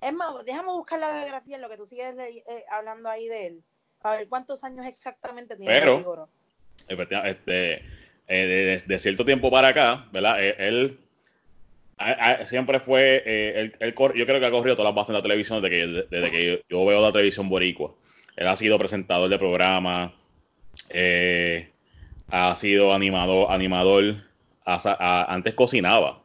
[0.00, 3.46] Es más, déjame buscar la biografía en lo que tú sigues eh, hablando ahí de
[3.48, 3.62] él.
[4.00, 6.26] A ver cuántos años exactamente tiene Pero,
[6.88, 7.82] este,
[8.26, 10.38] eh, de, cierto tiempo para acá, ¿verdad?
[12.04, 15.22] Eh, siempre fue, eh, él, yo creo que ha corrido todas las bases en la
[15.22, 17.94] televisión desde que, desde que yo, veo la televisión boricua.
[18.36, 20.12] Él ha sido presentador de programas,
[22.30, 24.16] ha sido animador, animador,
[24.64, 26.22] antes cocinaba.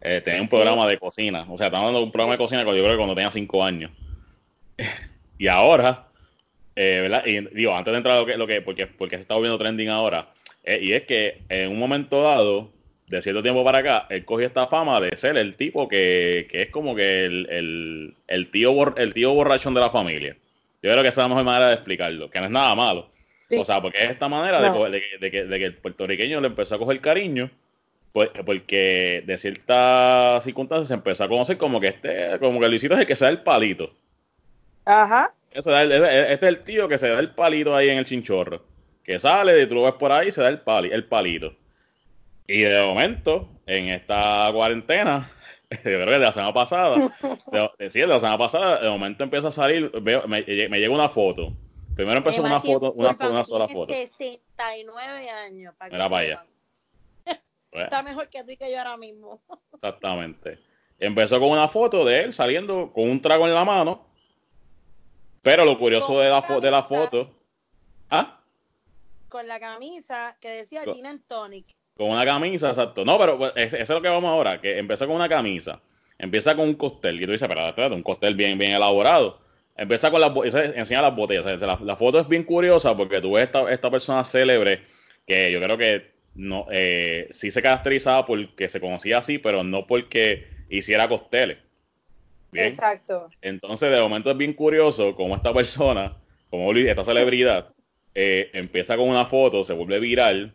[0.00, 2.90] tenía un programa de cocina, o sea, estaba dando un programa de cocina yo creo
[2.90, 3.90] que cuando tenía cinco años.
[5.38, 6.10] y ahora
[6.76, 7.26] eh, ¿verdad?
[7.26, 9.58] Y digo, antes de entrar a lo que, lo que porque, porque se está volviendo
[9.58, 10.30] trending ahora,
[10.64, 12.70] eh, y es que en un momento dado,
[13.10, 16.62] de cierto tiempo para acá, él cogió esta fama de ser el tipo que, que
[16.62, 20.36] es como que el, el, el, tío el tío borrachón de la familia.
[20.80, 23.10] Yo creo que esa es la mejor manera de explicarlo, que no es nada malo.
[23.58, 24.90] O sea, porque es esta manera de,
[25.20, 27.50] de, que, de, que, el puertorriqueño le empezó a coger cariño,
[28.12, 32.94] pues, porque de ciertas circunstancias se empezó a conocer como que este, como que Luisito
[32.94, 33.92] es el que se da el palito.
[34.84, 35.34] Ajá.
[35.50, 38.62] Este es el tío que se da el palito ahí en el chinchorro.
[39.02, 41.56] Que sale, y tú lo ves por ahí y se da el, pali, el palito.
[42.52, 45.30] Y de momento, en esta cuarentena,
[45.70, 46.96] yo creo que de la semana pasada,
[47.78, 51.52] de, de, la semana pasada, de momento empieza a salir, veo, me, llega una foto.
[51.94, 53.94] Primero empezó una foto, una, una sola foto.
[53.94, 56.44] 69 años, para Mira para allá.
[57.70, 59.40] Está mejor que tú y que yo ahora mismo.
[59.74, 60.58] Exactamente.
[60.98, 64.10] Empezó con una foto de él saliendo con un trago en la mano
[65.42, 67.30] pero lo curioso de la, de la foto.
[68.10, 68.40] ¿Ah?
[69.28, 71.79] Con la camisa que decía con, Gin Tonic.
[72.00, 73.04] Con una camisa, exacto.
[73.04, 75.82] No, pero pues, eso es lo que vamos ahora, que empieza con una camisa,
[76.18, 79.38] empieza con un costel, y tú dices, pero espérate, un costel bien, bien elaborado.
[79.76, 81.60] Empieza con las enseña las botellas.
[81.60, 84.80] la, foto es bien curiosa porque tú ves esta, esta persona célebre
[85.26, 89.86] que yo creo que no eh, sí se caracterizaba porque se conocía así, pero no
[89.86, 91.58] porque hiciera costeles.
[92.54, 93.28] Exacto.
[93.42, 96.16] Entonces, de momento es bien curioso cómo esta persona,
[96.48, 97.74] como esta celebridad,
[98.14, 100.54] eh, empieza con una foto, se vuelve viral,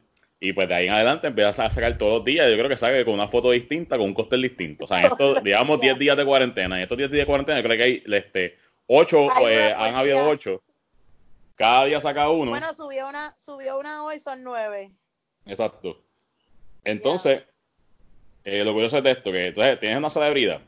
[0.49, 2.49] y pues de ahí en adelante empieza a sacar todos los días.
[2.49, 4.83] Yo creo que sabe con una foto distinta, con un cóctel distinto.
[4.83, 6.79] O sea, esto, digamos, 10 días de cuarentena.
[6.79, 10.27] Y estos 10 días de cuarentena, yo creo que hay este, 8, eh, han habido
[10.27, 10.61] 8.
[11.55, 12.51] Cada día saca uno.
[12.51, 14.91] Bueno, subió una, subió una hoy, son 9.
[15.47, 16.01] Exacto.
[16.83, 17.43] Entonces,
[18.43, 20.61] eh, lo curioso es de esto, que entonces tienes una celebridad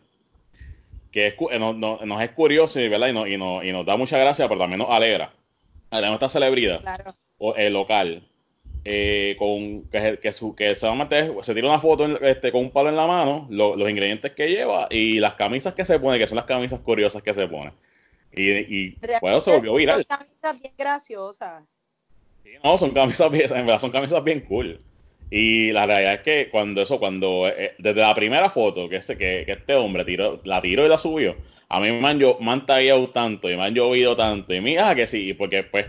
[1.12, 3.08] que es, eh, no, nos es curioso ¿verdad?
[3.08, 5.32] Y, no, y, no, y, nos da mucha gracia, pero también nos alegra.
[5.90, 8.28] Tenemos esta celebridad o, el local
[8.86, 10.88] eh, con que, que, su, que se,
[11.42, 14.88] se tira una foto este, con un palo en la mano, los ingredientes que lleva
[14.90, 17.72] y las camisas que se pone, que son las camisas curiosas que se pone.
[18.34, 20.06] Y, y bueno, se volvió viral.
[20.08, 21.64] Son camisas bien graciosas.
[22.44, 24.80] Sí, no, son camisas bien, en verdad son camisas bien cool.
[25.30, 29.18] Y la realidad es que cuando eso, cuando eh, desde la primera foto que este,
[29.18, 31.36] que, este hombre tiró, la tiró y la subió,
[31.68, 34.54] a mí me han, yo, me han tanto y me han llovido tanto.
[34.54, 35.88] Y mira que sí, porque pues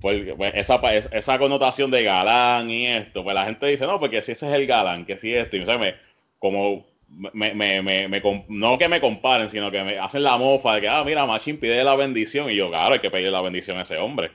[0.00, 4.22] pues, pues esa, esa connotación de galán y esto, pues la gente dice, no, porque
[4.22, 5.94] si ese es el galán, que si esto, y me,
[6.38, 10.82] como me, me, me, no que me comparen, sino que me hacen la mofa de
[10.82, 13.78] que, ah, mira, Machine pide la bendición, y yo, claro, hay que pedirle la bendición
[13.78, 14.30] a ese hombre.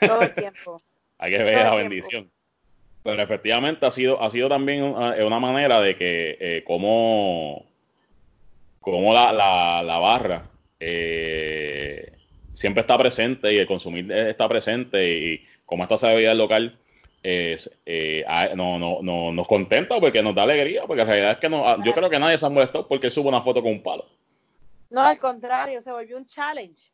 [0.00, 0.80] Todo el tiempo.
[1.18, 2.30] hay que pedirle la bendición.
[3.02, 7.66] Pero efectivamente ha sido, ha sido también una, manera de que, eh, como,
[8.80, 12.12] como la, la, la barra, eh,
[12.54, 16.78] siempre está presente y el consumir está presente y como esta sabiduría local
[17.22, 18.24] es, eh,
[18.54, 21.82] no, no, no, nos contenta porque nos da alegría, porque la realidad es que no,
[21.82, 24.06] yo creo que nadie se ha molestado porque sube una foto con un palo.
[24.90, 26.84] No, al contrario, se volvió un challenge.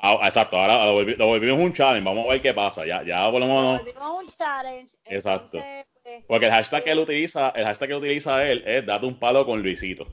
[0.00, 3.40] Ah, exacto, ahora lo, volvimos un challenge, vamos a ver qué pasa, ya, ya por
[3.40, 3.46] lo.
[3.46, 4.96] Lo volvimos un challenge.
[5.06, 5.58] Exacto.
[5.58, 9.18] Pues, porque el hashtag que él utiliza, el hashtag que utiliza él es date un
[9.18, 10.06] palo con Luisito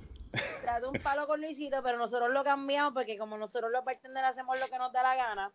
[0.80, 4.60] de un palo con Luisito, pero nosotros lo cambiamos porque como nosotros los bartenders hacemos
[4.60, 5.52] lo que nos da la gana,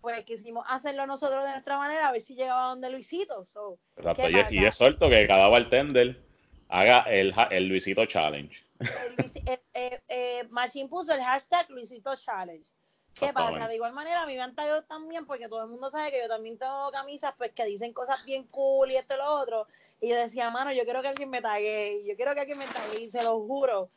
[0.00, 3.40] pues quisimos hacerlo nosotros de nuestra manera, a ver si llegaba donde Luisito.
[3.40, 6.22] Exacto, y, es suelto que cada bartender
[6.68, 8.54] haga el, el Luisito Challenge.
[8.80, 10.48] El, eh, eh,
[10.90, 12.68] puso el hashtag Luisito Challenge.
[13.14, 13.68] ¿Qué pasa?
[13.68, 16.20] De igual manera, a mí me han tallado también, porque todo el mundo sabe que
[16.20, 19.66] yo también tengo camisas pues que dicen cosas bien cool y esto y lo otro.
[20.00, 22.66] Y yo decía, mano, yo quiero que alguien me tague, yo quiero que alguien me
[22.66, 23.88] tague, y se lo juro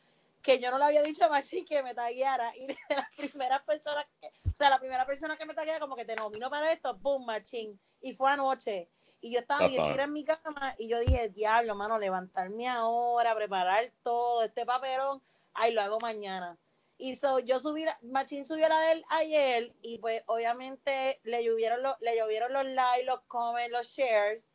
[0.48, 3.62] que yo no le había dicho a Machine que me tagueara y de las primeras
[3.64, 6.72] personas que, o sea, la primera persona que me tagueara como que te nomino para
[6.72, 8.88] esto, boom, Machine, y fue anoche.
[9.20, 13.92] Y yo estaba bien en mi cama y yo dije, diablo, mano, levantarme ahora, preparar
[14.02, 15.20] todo, este papelón,
[15.52, 16.56] ay, lo hago mañana.
[16.96, 21.82] Y so, yo subí, Machín subió la de él ayer y pues obviamente le llovieron
[21.82, 24.46] los, le llovieron los likes, los comments, los shares.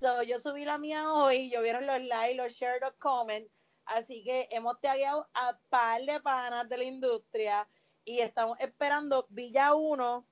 [0.00, 3.50] So, yo subí la mía hoy, llovieron los likes, los shares, los comments
[3.90, 7.66] Así que hemos tagueado a par de panas de la industria
[8.04, 10.24] y estamos esperando Villa 1.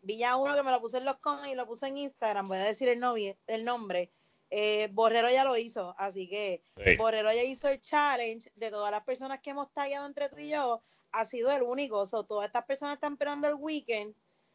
[0.00, 2.48] Villa 1 que me lo puse en los comments y lo puse en Instagram.
[2.48, 4.10] Voy a decir el, el nombre.
[4.48, 6.62] Eh, Borrero ya lo hizo, así que
[6.96, 10.48] Borrero ya hizo el challenge de todas las personas que hemos tagueado entre tú y
[10.48, 10.82] yo.
[11.12, 12.06] Ha sido el único.
[12.06, 14.14] So, todas estas personas están esperando el weekend,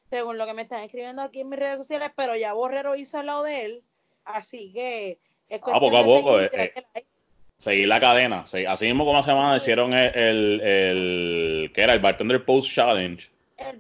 [0.10, 3.20] según lo que me están escribiendo aquí en mis redes sociales, pero ya Borrero hizo
[3.20, 3.84] el lado de él.
[4.24, 6.38] Así que es ah, poco a poco
[7.58, 8.42] seguir la cadena.
[8.42, 13.30] Así mismo como hace semana hicieron el, el, que era el Bartender Post Challenge.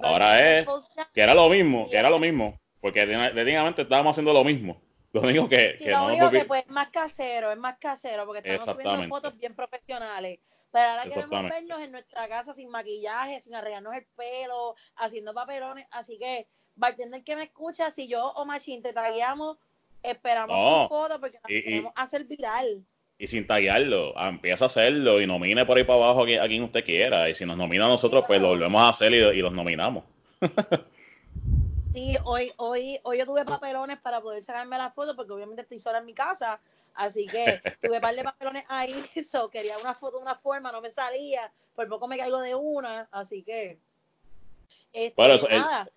[0.01, 0.67] Ahora es
[1.13, 4.81] que era lo mismo, que era lo mismo, porque técnicamente estábamos haciendo lo mismo.
[5.13, 8.41] Lo único que, que lo único que pues es más casero, es más casero, porque
[8.45, 10.39] estamos subiendo fotos bien profesionales.
[10.69, 15.87] Pero ahora queremos vernos en nuestra casa sin maquillaje, sin arreglarnos el pelo, haciendo papelones.
[15.91, 19.57] Así que, bartender que me escucha, si yo o Machine te tagueamos,
[20.03, 22.85] esperamos tu foto porque la queremos hacer viral
[23.19, 26.63] y sin taguearlo, ah, empieza a hacerlo y nomine por ahí para abajo a quien,
[26.63, 27.29] usted quiera.
[27.29, 30.03] Y si nos nomina a nosotros, pues lo volvemos a hacer y, los nominamos.
[31.93, 35.79] sí, hoy, hoy, hoy yo tuve papelones para poder sacarme las fotos, porque obviamente estoy
[35.79, 36.59] sola en mi casa.
[36.93, 40.71] Así que tuve un par de papelones ahí, eso, quería una foto de una forma,
[40.71, 43.79] no me salía, por poco me caigo de una, así que...
[44.93, 45.87] Este, bueno, eso, nada,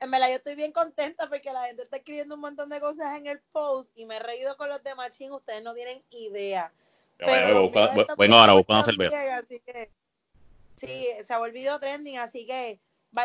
[0.00, 3.16] en verdad yo estoy bien contenta porque la gente está escribiendo un montón de cosas
[3.16, 6.72] en el post y me he reído con los de Machín, ustedes no tienen idea.
[7.18, 7.70] Pero
[8.16, 9.42] bueno, ahora busca una cerveza.
[9.46, 9.90] Que,
[10.76, 12.80] sí, se ha volvido trending, así que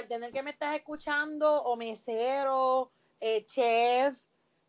[0.10, 4.20] tener que me estás escuchando, o mesero, eh, chef,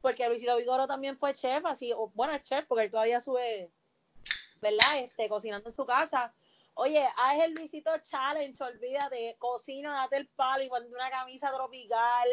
[0.01, 3.69] porque Luisito Vigoro también fue chef, así, o, bueno, es chef, porque él todavía sube,
[4.61, 4.99] ¿verdad?
[4.99, 6.33] Este, cocinando en su casa.
[6.79, 12.29] Oye, haz el Luisito Challenge, olvídate, cocina, date el palo y ponte una camisa tropical.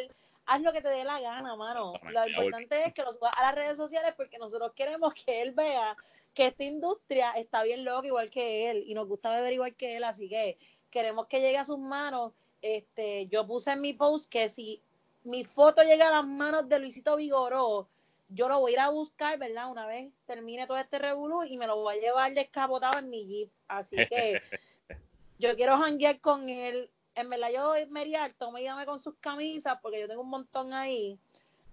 [0.46, 1.94] Haz lo que te dé la gana, mano.
[2.12, 5.54] Lo importante es que lo subas a las redes sociales porque nosotros queremos que él
[5.54, 5.96] vea
[6.34, 9.96] que esta industria está bien loca igual que él y nos gusta beber igual que
[9.96, 10.58] él, así que
[10.90, 12.34] queremos que llegue a sus manos.
[12.62, 14.82] Este, yo puse en mi post que si
[15.24, 17.88] mi foto llega a las manos de Luisito Vigoró,
[18.30, 19.72] yo lo voy a ir a buscar, ¿verdad?
[19.72, 23.26] Una vez termine todo este revolú y me lo voy a llevar descapotado en mi
[23.26, 23.50] jeep.
[23.68, 24.42] Así que
[25.40, 26.90] yo quiero janguear con él.
[27.16, 30.74] En verdad yo me alto, me llame con sus camisas porque yo tengo un montón
[30.74, 31.20] ahí.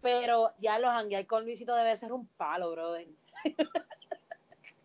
[0.03, 3.07] Pero ya lo janguear con Luisito debe ser un palo, brother.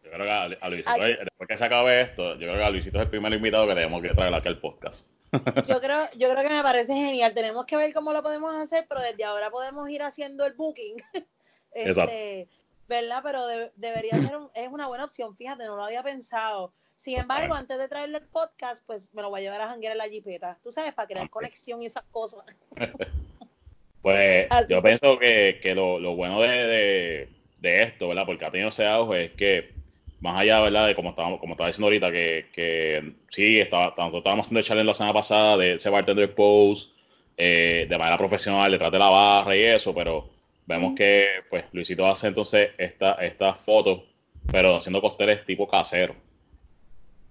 [0.04, 2.98] Yo creo que a, Luisito, después que se acabe esto, yo creo que a Luisito
[2.98, 5.10] es el primer invitado que tenemos que traer aquí al podcast.
[5.68, 7.34] Yo creo, yo creo que me parece genial.
[7.34, 10.96] Tenemos que ver cómo lo podemos hacer, pero desde ahora podemos ir haciendo el booking.
[11.76, 12.48] este,
[12.88, 13.22] ¿Verdad?
[13.24, 16.74] Pero debería ser es una buena opción, fíjate, no lo había pensado.
[16.96, 19.94] Sin embargo, antes de traerle el podcast, pues me lo voy a llevar a janguear
[19.94, 20.58] en la jipeta.
[20.64, 22.46] Tú sabes, para crear conexión y esas cosas.
[24.02, 28.26] pues yo pienso que, que lo, lo, bueno de, de, de, esto, ¿verdad?
[28.26, 29.74] Porque ha tenido ese auge es que
[30.22, 30.88] más allá, ¿verdad?
[30.88, 34.88] De como estábamos, como estaba diciendo ahorita, que, que sí, estaba, estábamos haciendo el challenge
[34.88, 36.92] la semana pasada de ese bartender post,
[37.36, 40.35] eh, de manera profesional, detrás de la barra y eso, pero
[40.66, 44.04] vemos que, pues, Luisito hace entonces estas esta fotos,
[44.52, 46.16] pero haciendo costeles tipo casero.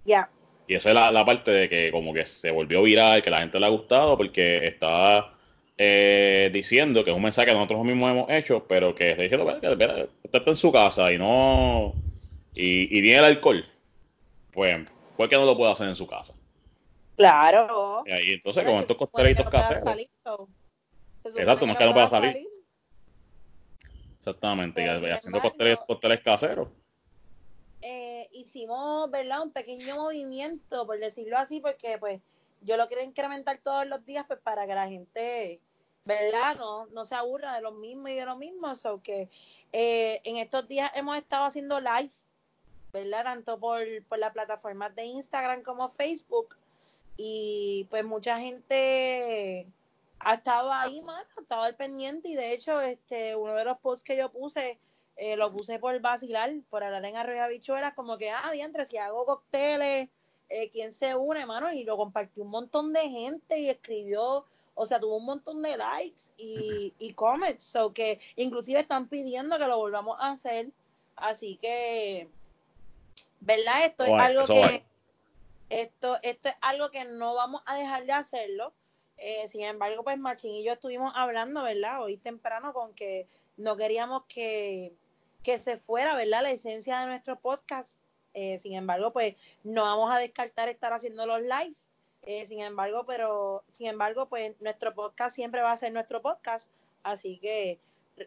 [0.05, 0.29] Ya.
[0.67, 3.61] Y esa es la, parte de que como que se volvió viral, que la gente
[3.61, 5.35] le ha gustado, porque está
[5.77, 9.61] eh, diciendo que es un mensaje que nosotros mismos hemos hecho, pero que está diciendo,
[9.61, 11.95] que usted está en su casa y no
[12.55, 13.65] y, y tiene el alcohol,
[14.53, 16.35] pues, ¿por qué no lo puede hacer en su casa?
[17.17, 18.03] Claro.
[18.07, 19.83] Y ahí entonces con estos costelitos caseros.
[21.37, 22.47] Exacto, no es que no pueda salir.
[24.25, 26.69] Exactamente, y haciendo costeles, costeles caseros.
[27.83, 29.43] Eh, hicimos, ¿verdad?
[29.43, 32.23] Un pequeño movimiento, por decirlo así, porque pues
[32.63, 35.61] yo lo quiero incrementar todos los días pues para que la gente,
[36.07, 36.57] ¿verdad?
[36.57, 38.73] No, no se aburra de lo mismo y de lo mismo.
[38.73, 39.29] O que
[39.73, 42.11] eh, en estos días hemos estado haciendo live
[42.95, 43.25] ¿verdad?
[43.25, 46.57] Tanto por, por las plataformas de Instagram como Facebook.
[47.19, 49.67] Y pues mucha gente
[50.21, 53.79] ha estado ahí, mano, ha estado al pendiente y de hecho este uno de los
[53.79, 54.79] posts que yo puse
[55.17, 58.97] eh, lo puse por vacilar, por hablar en Arroyo Bichuelas, como que, ah, diantre, si
[58.97, 60.09] hago cócteles,
[60.49, 61.73] eh, ¿quién se une, mano?
[61.73, 64.45] Y lo compartió un montón de gente y escribió,
[64.75, 69.57] o sea, tuvo un montón de likes y, y comments, so que inclusive están pidiendo
[69.57, 70.71] que lo volvamos a hacer,
[71.15, 72.29] así que
[73.41, 73.85] ¿verdad?
[73.85, 74.85] Esto es algo que
[75.71, 78.73] esto, esto es algo que no vamos a dejar de hacerlo.
[79.17, 82.03] Eh, sin embargo, pues Machín y yo estuvimos hablando, ¿verdad?
[82.03, 84.95] Hoy temprano con que no queríamos que,
[85.43, 86.43] que se fuera, ¿verdad?
[86.43, 87.99] La esencia de nuestro podcast.
[88.35, 91.87] Eh, sin embargo, pues no vamos a descartar estar haciendo los lives.
[92.27, 96.71] Eh, sin embargo, pero sin embargo, pues nuestro podcast siempre va a ser nuestro podcast.
[97.03, 97.79] Así que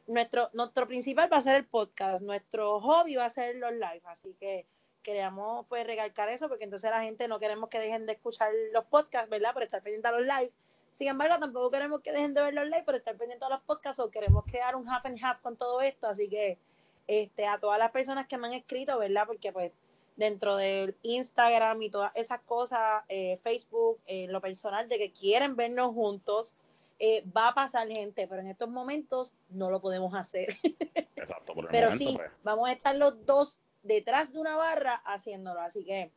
[0.07, 4.05] nuestro, nuestro principal va a ser el podcast, nuestro hobby va a ser los lives.
[4.05, 4.65] Así que
[5.01, 8.85] queríamos pues recalcar eso porque entonces la gente no queremos que dejen de escuchar los
[8.85, 9.53] podcasts, ¿verdad?
[9.53, 10.51] Por estar pendiente a los live.
[10.97, 13.61] Sin embargo, tampoco queremos que dejen de ver los live por estar pendiente a los
[13.61, 16.07] podcasts o queremos crear un half and half con todo esto.
[16.07, 16.57] Así que
[17.05, 19.27] este a todas las personas que me han escrito, ¿verdad?
[19.27, 19.71] Porque pues
[20.15, 25.55] dentro del Instagram y todas esas cosas, eh, Facebook, eh, lo personal, de que quieren
[25.55, 26.55] vernos juntos,
[26.97, 30.57] eh, va a pasar gente, pero en estos momentos no lo podemos hacer.
[31.15, 32.31] Exacto, por el pero momento, sí, pues.
[32.41, 35.61] vamos a estar los dos detrás de una barra haciéndolo.
[35.61, 36.11] Así que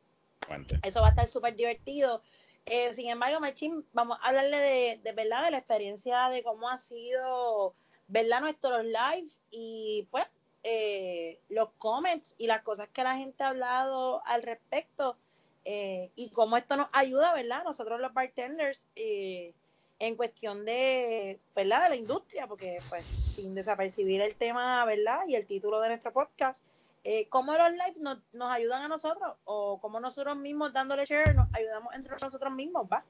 [0.83, 2.23] eso va a estar súper divertido.
[2.67, 6.69] Eh, sin embargo, Machín, vamos a hablarle de, de, verdad de la experiencia de cómo
[6.69, 7.75] ha sido,
[8.09, 8.41] ¿verdad?
[8.41, 10.27] Nuestros lives y pues
[10.63, 15.17] eh, los comments y las cosas que la gente ha hablado al respecto
[15.65, 17.65] eh, y cómo esto nos ayuda, ¿verdad?
[17.65, 21.85] Nosotros los bartenders en cuestión de, ¿verdad?
[21.85, 23.05] De la industria, porque pues
[23.35, 25.21] sin desapercibir el tema, ¿verdad?
[25.29, 26.65] Y el título de nuestro podcast,
[27.05, 27.95] eh, cómo los live
[28.33, 32.87] nos, ayudan a nosotros o cómo nosotros mismos dándole share nos ayudamos entre nosotros mismos,
[32.93, 33.05] ¿va?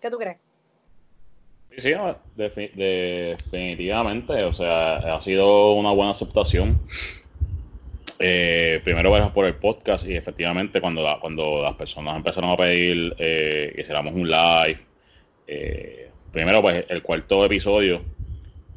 [0.00, 0.38] ¿Qué tú crees?
[1.78, 1.94] Sí,
[2.36, 6.78] definitivamente, o sea, ha sido una buena aceptación.
[8.24, 13.72] Eh, primero por el podcast y efectivamente cuando, cuando las personas empezaron a pedir eh,
[13.74, 14.78] que hiciéramos un live,
[15.48, 18.00] eh, primero pues el cuarto episodio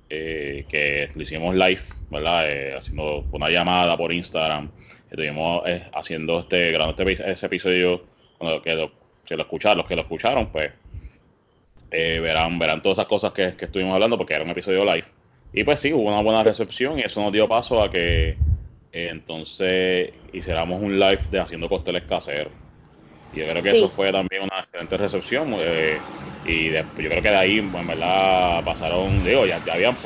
[0.09, 2.49] que lo hicimos live, ¿verdad?
[2.49, 4.70] Eh, haciendo una llamada por Instagram.
[5.10, 8.03] Estuvimos eh, haciendo este, grabando este, ese episodio,
[8.38, 8.91] cuando, que, lo,
[9.26, 10.72] que lo escucharon, los que lo escucharon, pues
[11.91, 15.06] verán, verán todas esas cosas que, estuvimos hablando, porque era un episodio live.
[15.53, 18.36] Y pues sí, hubo una buena recepción y eso nos dio paso a que
[18.91, 22.51] entonces hiciéramos un live de haciendo costeles caseros.
[23.34, 25.56] Y yo creo que eso fue también una excelente recepción.
[25.60, 25.97] Eh,
[26.45, 29.97] y yo creo que de ahí, en verdad, pasaron, digo, ya, ya habían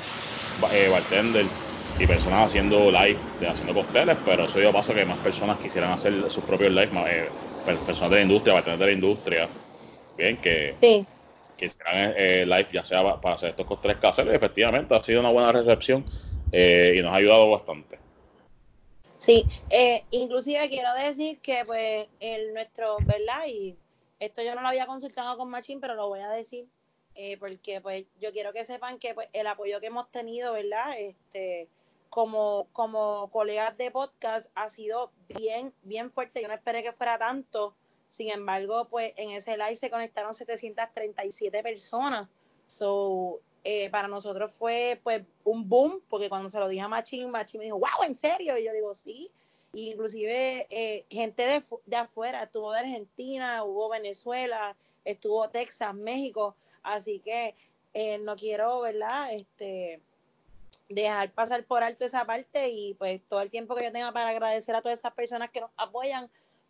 [0.72, 1.46] eh, bartender
[2.00, 5.92] y personas haciendo live, de, haciendo costeles, pero eso yo paso que más personas quisieran
[5.92, 7.30] hacer sus propios live, eh,
[7.86, 9.50] personas de la industria, tener de la industria,
[10.16, 11.06] bien, que, sí.
[11.58, 15.20] que hicieran eh, live ya sea para hacer estos costeles caseros y efectivamente ha sido
[15.20, 16.06] una buena recepción
[16.52, 18.00] eh, y nos ha ayudado bastante.
[19.18, 23.46] Sí, eh, inclusive quiero decir que pues el nuestro, ¿verdad?
[23.48, 23.76] Y
[24.20, 26.66] esto yo no lo había consultado con Machín, pero lo voy a decir
[27.22, 30.98] eh, porque pues yo quiero que sepan que pues, el apoyo que hemos tenido, ¿verdad?
[30.98, 31.68] Este,
[32.10, 36.42] como, como colegas de podcast ha sido bien, bien fuerte.
[36.42, 37.76] Yo no esperé que fuera tanto.
[38.10, 42.28] Sin embargo, pues en ese live se conectaron 737 personas.
[42.68, 47.30] So, eh, para nosotros fue pues un boom, porque cuando se lo dije a Machín,
[47.30, 48.58] Machín me dijo, wow, ¿en serio?
[48.58, 49.32] Y yo digo, sí.
[49.74, 57.20] Inclusive eh, gente de, de afuera, estuvo de Argentina, hubo Venezuela, estuvo Texas, México, así
[57.20, 57.56] que
[57.94, 59.34] eh, no quiero, ¿verdad?
[59.34, 60.02] Este
[60.90, 64.30] dejar pasar por alto esa parte y pues todo el tiempo que yo tenga para
[64.30, 66.30] agradecer a todas esas personas que nos apoyan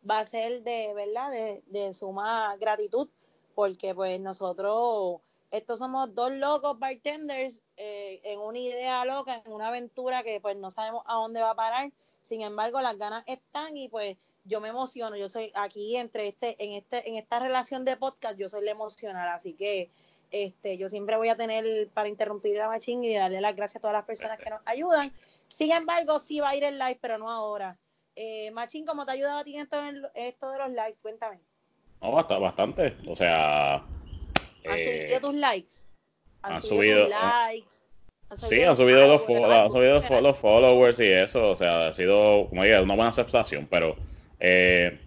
[0.09, 1.31] va a ser de, ¿verdad?
[1.31, 3.09] De, de suma gratitud,
[3.55, 9.69] porque pues nosotros estos somos dos locos bartenders eh, en una idea loca, en una
[9.69, 11.91] aventura que pues no sabemos a dónde va a parar.
[12.21, 15.15] Sin embargo, las ganas están y pues yo me emociono.
[15.15, 18.71] Yo soy aquí entre este, en este, en esta relación de podcast, yo soy la
[18.71, 19.89] emocional, así que
[20.31, 23.79] este, yo siempre voy a tener para interrumpir a Machín y darle las gracias a
[23.81, 25.11] todas las personas que nos ayudan.
[25.47, 27.77] Sin embargo, sí va a ir el live, pero no ahora.
[28.15, 30.99] Eh, Machín, ¿cómo te ha ayudado a ti en esto, en esto de los likes?
[31.01, 31.39] Cuéntame.
[32.01, 32.95] No, bastante.
[33.07, 33.75] O sea,
[34.65, 35.75] ¿Han eh, subido tus likes?
[36.41, 37.75] ¿Han, subido, likes?
[38.35, 41.49] sí, han subido, los, han subido los followers y eso.
[41.49, 43.67] O sea, ha sido, como diga, una buena aceptación.
[43.69, 43.97] Pero
[44.39, 44.99] eh,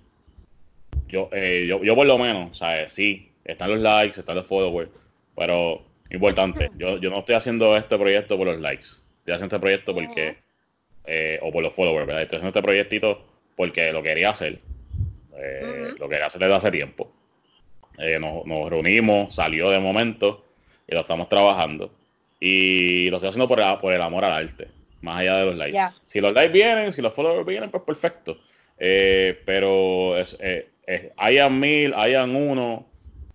[1.08, 2.92] yo, eh, yo, yo por lo menos, ¿sabes?
[2.92, 4.90] Sí, están los likes, están los followers.
[5.36, 8.88] Pero, importante, yo, yo no estoy haciendo este proyecto por los likes.
[9.18, 10.36] Estoy haciendo este proyecto porque,
[11.42, 12.22] o por los followers, ¿verdad?
[12.22, 13.24] Estoy haciendo este proyectito
[13.56, 14.58] porque lo quería hacer.
[15.98, 17.10] Lo quería hacer desde hace tiempo.
[17.98, 20.44] Eh, nos, reunimos, salió de momento
[20.88, 21.92] y lo estamos trabajando.
[22.40, 24.68] Y lo estoy haciendo por, por el amor al arte,
[25.00, 25.78] más allá de los likes.
[26.04, 28.38] Si los likes vienen, si los followers vienen, pues perfecto.
[28.78, 30.68] Eh, pero es, eh,
[31.16, 32.86] hayan mil, hayan uno,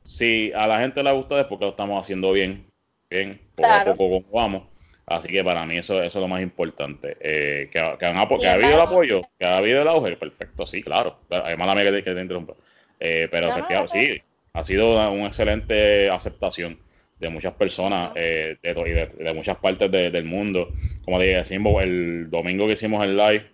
[0.07, 2.65] si a la gente le gusta es porque lo estamos haciendo bien,
[3.09, 4.63] bien, poco a poco como vamos.
[5.05, 7.15] Así que para mí eso, eso es lo más importante.
[7.21, 11.19] que, que, ha habido el apoyo, que ha habido el auge, perfecto, sí, claro.
[11.29, 12.55] Además, la mía que, que te interrumpa.
[12.99, 14.21] pero efectivamente, sí,
[14.57, 16.79] ha sido una, excelente aceptación
[17.19, 20.69] de muchas personas eh, de, de, muchas partes del mundo.
[21.05, 23.45] Como dije, decimos, el domingo que hicimos el live,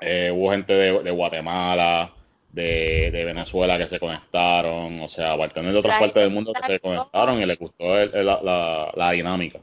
[0.00, 2.12] eh, hubo gente de, Guatemala,
[2.54, 6.80] de, Venezuela que se conectaron, o sea, tener de otras partes del mundo que se
[6.80, 9.60] conectaron y les gustó la, dinámica.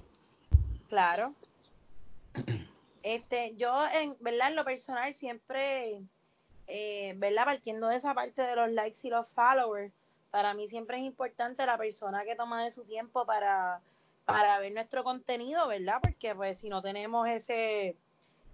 [0.90, 1.34] Claro.
[3.04, 6.02] Este, yo, en verdad, en lo personal, siempre,
[6.68, 7.46] eh, ¿verdad?
[7.46, 9.92] Partiendo de esa parte de los likes y los followers,
[10.30, 13.82] para mí siempre es importante la persona que toma de su tiempo para,
[14.26, 16.00] para ver nuestro contenido, ¿verdad?
[16.02, 17.96] Porque pues si no tenemos ese,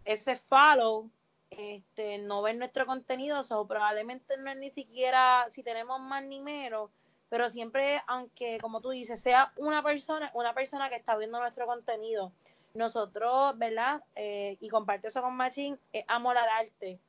[0.06, 1.10] ese follow,
[1.50, 6.40] este, no ver nuestro contenido, o probablemente no es ni siquiera si tenemos más ni
[6.40, 6.92] menos,
[7.30, 11.66] pero siempre, aunque como tú dices, sea una persona, una persona que está viendo nuestro
[11.66, 12.32] contenido,
[12.74, 14.04] nosotros, ¿verdad?
[14.16, 17.00] Eh, y comparte eso con Machine, es amor al arte.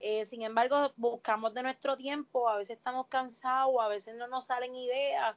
[0.00, 4.46] Eh, sin embargo, buscamos de nuestro tiempo, a veces estamos cansados, a veces no nos
[4.46, 5.36] salen ideas,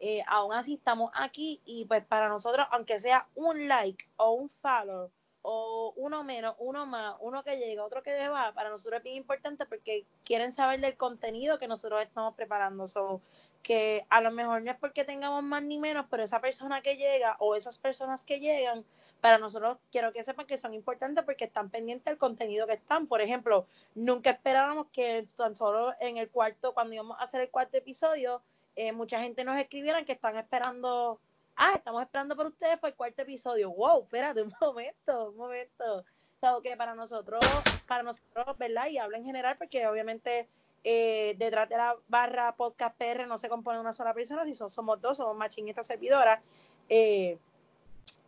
[0.00, 4.48] eh, aún así estamos aquí y pues para nosotros, aunque sea un like o un
[4.48, 5.10] follow
[5.50, 9.16] o uno menos, uno más, uno que llega, otro que va, para nosotros es bien
[9.16, 12.86] importante porque quieren saber del contenido que nosotros estamos preparando.
[12.86, 13.22] So,
[13.62, 16.96] que a lo mejor no es porque tengamos más ni menos, pero esa persona que
[16.98, 18.84] llega o esas personas que llegan
[19.22, 23.06] para nosotros quiero que sepan que son importantes porque están pendientes del contenido que están.
[23.06, 27.50] Por ejemplo, nunca esperábamos que tan solo en el cuarto, cuando íbamos a hacer el
[27.50, 28.42] cuarto episodio,
[28.76, 31.20] eh, mucha gente nos escribiera que están esperando,
[31.58, 33.70] ah, estamos esperando por ustedes para el cuarto episodio.
[33.70, 36.04] Wow, espérate un momento, un momento.
[36.40, 37.44] O que para nosotros,
[37.86, 38.86] para nosotros, ¿verdad?
[38.86, 40.48] Y hablo en general porque obviamente
[40.84, 45.00] eh, detrás de la barra podcast PR no se compone una sola persona, si somos
[45.00, 46.40] dos, somos Machín y esta servidora.
[46.88, 47.38] Eh,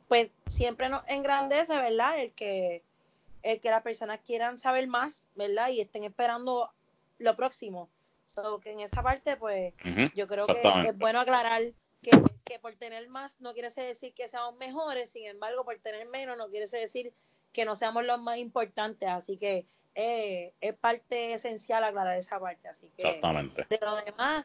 [0.08, 2.18] pues siempre nos engrandece, ¿verdad?
[2.18, 2.82] El que,
[3.44, 5.68] el que las personas quieran saber más, ¿verdad?
[5.68, 6.68] Y estén esperando
[7.18, 7.88] lo próximo.
[8.24, 9.72] So, que en esa parte, pues,
[10.16, 11.62] yo creo que es bueno aclarar
[12.02, 12.10] que,
[12.51, 16.36] que, por tener más no quiere decir que seamos mejores, sin embargo, por tener menos
[16.36, 17.12] no quiere decir
[17.53, 19.09] que no seamos los más importantes.
[19.09, 22.66] Así que eh, es parte esencial aclarar esa parte.
[22.66, 23.66] Así que, Exactamente.
[23.70, 24.44] de lo demás,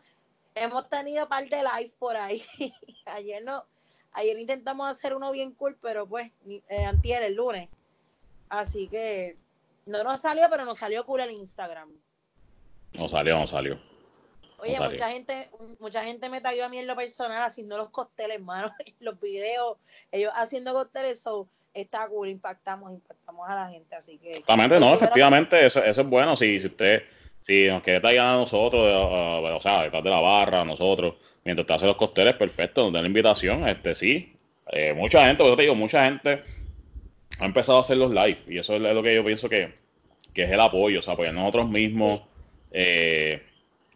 [0.53, 2.43] hemos tenido par de live por ahí.
[3.05, 3.65] Ayer no
[4.13, 7.69] ayer intentamos hacer uno bien cool, pero pues, eh, antier, el lunes.
[8.49, 9.35] Así que
[9.87, 11.91] no nos salió, pero nos salió cool el Instagram.
[12.93, 13.77] No salió, no salió.
[14.59, 15.49] Oye, mucha gente,
[15.79, 19.77] mucha gente me taguió a mí en lo personal haciendo los costeles, hermano, los videos,
[20.11, 24.31] ellos haciendo costeles, so, está cool, impactamos, impactamos a la gente, así que.
[24.31, 27.03] Exactamente, no, efectivamente, eso, eso es bueno, si, si usted,
[27.41, 31.67] si nos quiere taguear a nosotros, o sea, detrás de la barra, a nosotros, mientras
[31.67, 34.35] te hace los costeles, perfecto, nos den la invitación, este sí,
[34.71, 36.43] eh, mucha gente, por eso te digo, mucha gente
[37.39, 39.73] ha empezado a hacer los live, y eso es lo que yo pienso que,
[40.33, 42.23] que es el apoyo, o sea, apoyar nosotros mismos,
[42.71, 43.43] eh,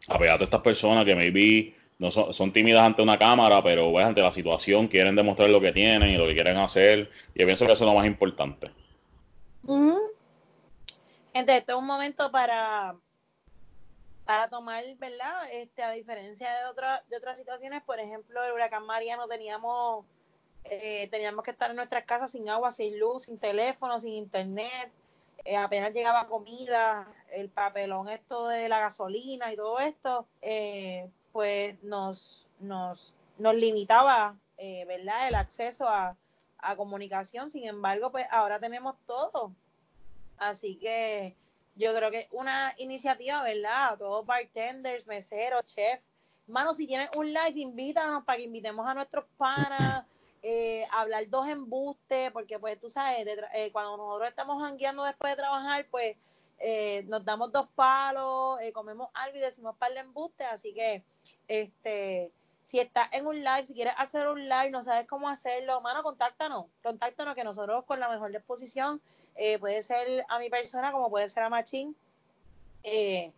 [0.10, 4.22] a todas estas personas que maybe no son, tímidas ante una cámara, pero pues, ante
[4.22, 7.12] la situación quieren demostrar lo que tienen y lo que quieren hacer.
[7.36, 8.72] Y yo pienso que eso es lo más importante.
[11.34, 12.96] Gente, esto es un momento para
[14.24, 15.52] para tomar, ¿verdad?
[15.52, 20.06] Este, a diferencia de otras de otras situaciones, por ejemplo, el huracán María no teníamos
[20.66, 24.92] eh, teníamos que estar en nuestras casas sin agua, sin luz, sin teléfono, sin internet,
[25.46, 31.82] eh, apenas llegaba comida, el papelón esto de la gasolina y todo esto, eh, pues
[31.84, 36.16] nos, nos, nos limitaba, eh, ¿verdad?, el acceso a,
[36.58, 37.50] a comunicación.
[37.50, 39.54] Sin embargo, pues ahora tenemos todo.
[40.38, 41.36] Así que
[41.76, 43.98] yo creo que una iniciativa, ¿verdad?
[43.98, 46.04] Todos bartenders, meseros, chefs.
[46.48, 50.04] Mano, si tienes un live, invítanos para que invitemos a nuestros panas,
[50.42, 55.38] eh, hablar dos embustes, porque pues tú sabes, eh, cuando nosotros estamos jangueando después de
[55.38, 56.18] trabajar, pues
[56.60, 61.04] eh, nos damos dos palos, eh, comemos algo y decimos par de embustes, así que
[61.48, 62.32] este
[62.64, 66.04] si estás en un live, si quieres hacer un live, no sabes cómo hacerlo, mano,
[66.04, 69.02] contáctanos, contáctanos que nosotros con la mejor disposición,
[69.60, 71.96] puede ser a mi persona como puede ser a Machín,
[72.84, 73.32] eh,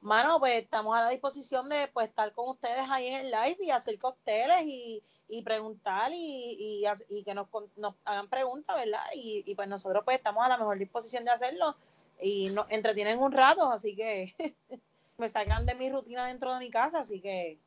[0.00, 3.58] mano, pues estamos a la disposición de pues estar con ustedes ahí en el live
[3.60, 9.04] y hacer cócteles y, y preguntar y, y, que nos, nos, hagan preguntas, ¿verdad?
[9.14, 11.76] Y, y, pues nosotros pues estamos a la mejor disposición de hacerlo
[12.20, 14.34] y nos entretienen un rato, así que
[15.18, 17.58] me sacan de mi rutina dentro de mi casa, así que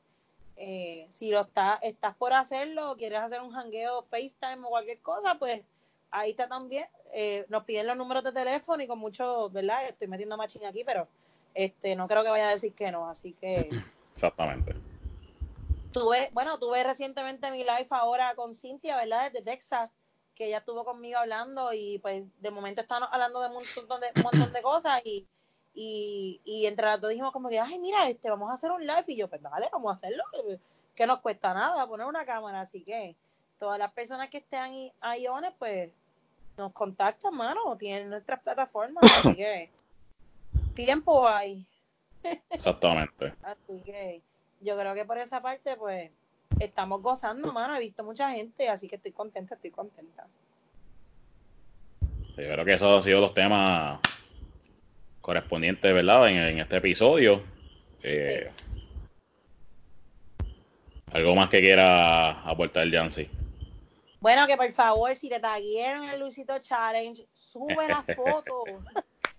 [0.55, 5.35] eh, si lo está, estás por hacerlo, quieres hacer un hangueo FaceTime o cualquier cosa,
[5.39, 5.61] pues
[6.11, 6.85] ahí está también.
[7.13, 9.85] Eh, nos piden los números de teléfono y con mucho, ¿verdad?
[9.85, 11.07] Estoy metiendo machín aquí, pero
[11.53, 13.69] este, no creo que vaya a decir que no, así que.
[14.15, 14.75] Exactamente.
[15.91, 19.31] Tuve, bueno, tuve recientemente mi live ahora con Cintia, ¿verdad?
[19.31, 19.91] Desde Texas,
[20.35, 24.07] que ella estuvo conmigo hablando y pues de momento estamos hablando de un montón de,
[24.15, 25.27] un montón de cosas y,
[25.73, 28.81] y, y entre las dos dijimos como que, ay, mira, este, vamos a hacer un
[28.85, 30.23] live y yo, pues dale, vamos a hacerlo,
[30.95, 33.15] que nos cuesta nada poner una cámara, así que
[33.59, 35.25] todas las personas que estén ahí, ahí
[35.57, 35.91] pues
[36.57, 39.71] nos contactan, mano, tienen nuestras plataformas, así que
[40.73, 41.65] tiempo hay.
[42.49, 43.33] Exactamente.
[43.43, 44.21] Así que
[44.61, 46.11] yo creo que por esa parte, pues,
[46.59, 47.75] estamos gozando, mano.
[47.75, 50.27] He visto mucha gente, así que estoy contenta, estoy contenta.
[52.37, 53.99] yo creo que esos han sido los temas
[55.21, 56.29] correspondientes, ¿verdad?
[56.29, 57.43] En, este episodio.
[58.01, 58.49] Eh,
[61.11, 63.29] ¿Algo más que quiera aportar, Jancy?
[64.19, 68.63] Bueno, que por favor, si te taguieron el Luisito Challenge, sube la foto.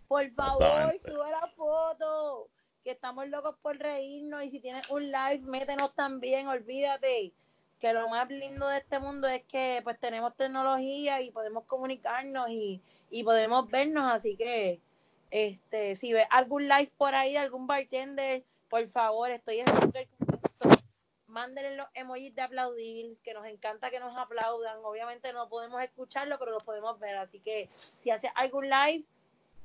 [0.09, 2.49] Por favor, sube la foto.
[2.83, 4.45] Que estamos locos por reírnos.
[4.45, 6.49] Y si tienes un live, métenos también.
[6.49, 7.33] Olvídate
[7.85, 12.49] que lo más lindo de este mundo es que pues tenemos tecnología y podemos comunicarnos
[12.49, 12.81] y,
[13.11, 14.11] y podemos vernos.
[14.11, 14.81] Así que
[15.31, 20.83] este si ves algún live por ahí, algún bartender, por favor, estoy súper contento.
[21.27, 24.79] Mándenle los emojis de aplaudir, que nos encanta que nos aplaudan.
[24.83, 27.17] Obviamente no podemos escucharlo, pero lo podemos ver.
[27.17, 27.69] Así que
[28.03, 29.05] si haces algún live,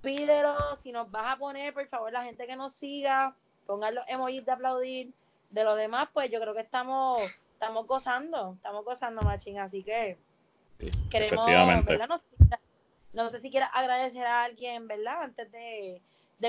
[0.02, 3.36] pídelo, si nos vas a poner, por favor, la gente que nos siga,
[3.66, 5.14] pongan los emojis de aplaudir.
[5.50, 7.24] De lo demás, pues yo creo que estamos
[7.60, 10.18] estamos gozando, estamos gozando, Machín, así que
[11.12, 11.46] queremos,
[11.86, 12.08] ¿verdad?
[13.12, 15.24] No, sé si quieras agradecer a alguien, ¿verdad?
[15.24, 16.02] Antes de,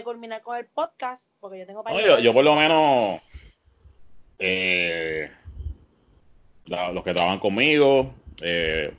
[0.05, 3.20] culminar con el podcast, porque yo tengo para yo, yo, por lo menos
[4.38, 5.32] eh,
[6.66, 8.94] los que trabajan conmigo, eh,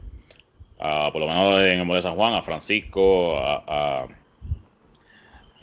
[0.77, 3.63] por lo menos en el de San Juan, a Francisco, a
[4.01, 4.07] a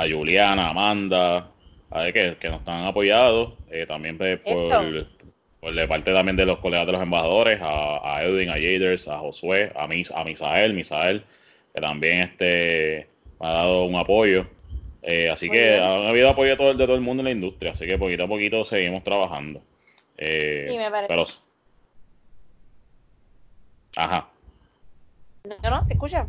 [0.07, 1.51] Juliana, a Amanda,
[1.91, 5.07] a ver, que, que nos han apoyado, eh, también pues, por,
[5.61, 9.19] por, de parte también de los colegas de los embajadores, a, Edwin, a Jaders, a
[9.19, 11.25] Josué, a, Mis, a Misael, Misael,
[11.75, 13.09] que también este
[13.41, 14.47] me ha dado un apoyo.
[15.03, 17.73] Eh, así que ha, habido apoyo de todo, de todo el mundo en la industria,
[17.73, 19.63] así que poquito a poquito seguimos trabajando.
[20.17, 21.09] Eh, me parece.
[21.09, 21.25] Pero...
[23.97, 24.29] Ajá.
[25.45, 26.27] No, no, escucha.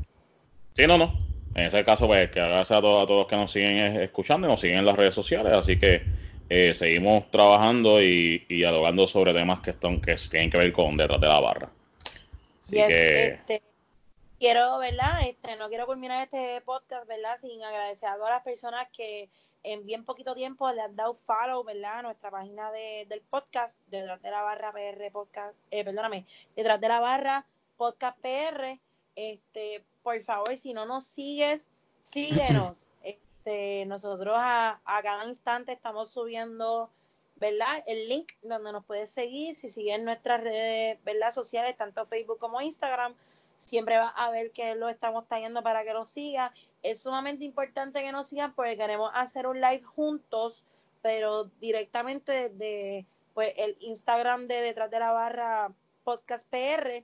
[0.73, 1.28] Sí, no, no.
[1.55, 4.47] En ese caso, pues que gracias a todos, a todos los que nos siguen escuchando
[4.47, 5.53] y nos siguen en las redes sociales.
[5.53, 6.03] Así que
[6.49, 10.97] eh, seguimos trabajando y, y, dialogando sobre temas que, están, que tienen que ver con
[10.97, 11.69] detrás de la barra.
[12.63, 13.25] Así que...
[13.25, 13.61] Este,
[14.39, 15.27] quiero, ¿verdad?
[15.27, 17.37] Este, no quiero culminar este podcast, ¿verdad?
[17.41, 19.29] Sin agradecer a todas las personas que
[19.63, 21.99] en bien poquito tiempo le han dado follow, ¿verdad?
[21.99, 26.25] A nuestra página de, del podcast, detrás de la barra PR podcast, eh, perdóname,
[26.55, 27.45] detrás de la barra
[27.77, 28.79] podcast PR.
[29.19, 31.65] Este, por favor, si no nos sigues,
[31.99, 32.85] síguenos.
[33.41, 36.89] Este, nosotros a, a cada instante estamos subiendo,
[37.37, 37.83] ¿verdad?
[37.87, 39.55] El link donde nos puedes seguir.
[39.55, 41.31] Si siguen nuestras redes, ¿verdad?
[41.31, 43.15] Sociales, tanto Facebook como Instagram,
[43.57, 46.53] siempre va a ver que lo estamos trayendo para que lo siga.
[46.83, 50.65] Es sumamente importante que nos sigan porque queremos hacer un live juntos,
[51.01, 55.71] pero directamente desde pues, el Instagram de detrás de la barra
[56.03, 57.03] podcast PR.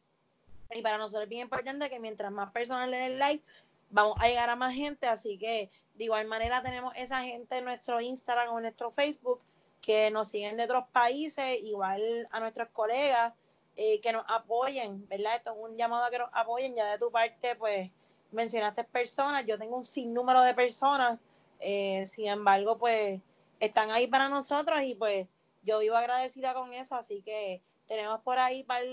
[0.76, 3.43] Y para nosotros es bien importante que mientras más personas le den like,
[3.89, 5.07] vamos a llegar a más gente.
[5.07, 9.41] Así que de igual manera tenemos esa gente en nuestro Instagram o en nuestro Facebook
[9.82, 13.34] que nos siguen de otros países, igual a nuestros colegas
[13.78, 15.36] eh, que nos apoyen, ¿verdad?
[15.36, 16.76] Esto es un llamado a que nos apoyen.
[16.76, 17.89] Ya de tu parte, pues
[18.32, 21.19] mencionaste personas, yo tengo un sinnúmero de personas,
[21.59, 23.21] eh, sin embargo, pues
[23.61, 25.28] están ahí para nosotros y pues
[25.63, 28.83] yo vivo agradecida con eso, así que tenemos por ahí un par,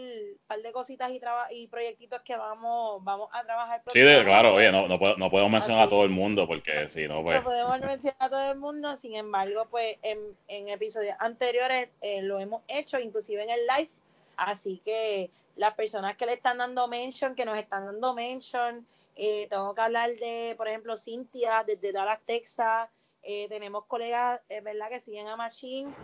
[0.46, 1.20] par, de cositas y,
[1.50, 3.82] y proyectitos que vamos vamos a trabajar.
[3.88, 7.22] Sí, claro, oye, no, no, no podemos mencionar a todo el mundo porque si no,
[7.22, 7.36] pues...
[7.36, 10.18] No podemos mencionar a todo el mundo, sin embargo, pues en,
[10.48, 13.90] en episodios anteriores eh, lo hemos hecho, inclusive en el live
[14.36, 18.86] Así que las personas que le están dando mention, que nos están dando mention,
[19.16, 22.88] eh, tengo que hablar de, por ejemplo, Cintia desde Dallas, Texas.
[23.22, 25.94] Eh, tenemos colegas, eh, ¿verdad?, que siguen a Machine.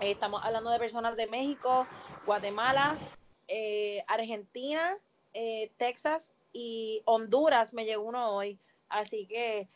[0.00, 1.86] Estamos hablando de personas de México,
[2.24, 2.98] Guatemala,
[4.06, 4.96] Argentina,
[5.76, 7.72] Texas y Honduras.
[7.72, 8.58] Me llegó uno hoy.
[8.88, 9.68] Así que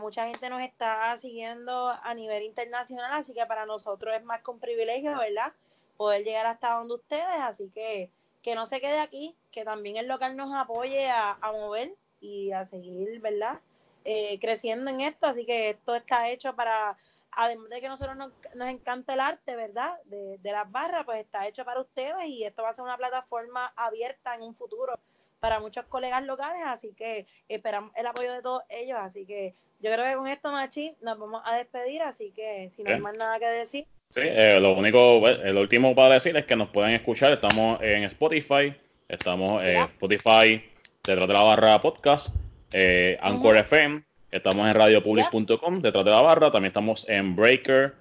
[0.00, 3.12] mucha gente nos está siguiendo a nivel internacional.
[3.12, 5.52] Así que para nosotros es más un privilegio, ¿verdad?
[5.96, 8.10] poder llegar hasta donde ustedes, así que
[8.42, 12.64] que no se quede aquí, que también el local nos apoye a, mover y a
[12.64, 13.58] seguir, ¿verdad?
[14.04, 16.96] Eh, creciendo en esto, así que esto está hecho para,
[17.36, 19.94] además de que nosotros nos, nos encanta el arte, ¿verdad?
[20.06, 22.96] De, de las barras, pues está hecho para ustedes y esto va a ser una
[22.96, 24.98] plataforma abierta en un futuro
[25.38, 29.92] para muchos colegas locales, así que esperamos el apoyo de todos ellos, así que yo
[29.92, 33.16] creo que con esto, Machi, nos vamos a despedir, así que si no hay más
[33.16, 36.68] nada que decir, Sí, eh, lo único, pues, el último para decir es que nos
[36.68, 37.32] pueden escuchar.
[37.32, 38.74] Estamos en Spotify,
[39.08, 40.62] estamos en Spotify,
[41.04, 42.28] detrás de la barra podcast,
[42.72, 47.98] eh, Anchor FM, estamos en radiopublic.com, detrás de la barra, también estamos en breaker.audio.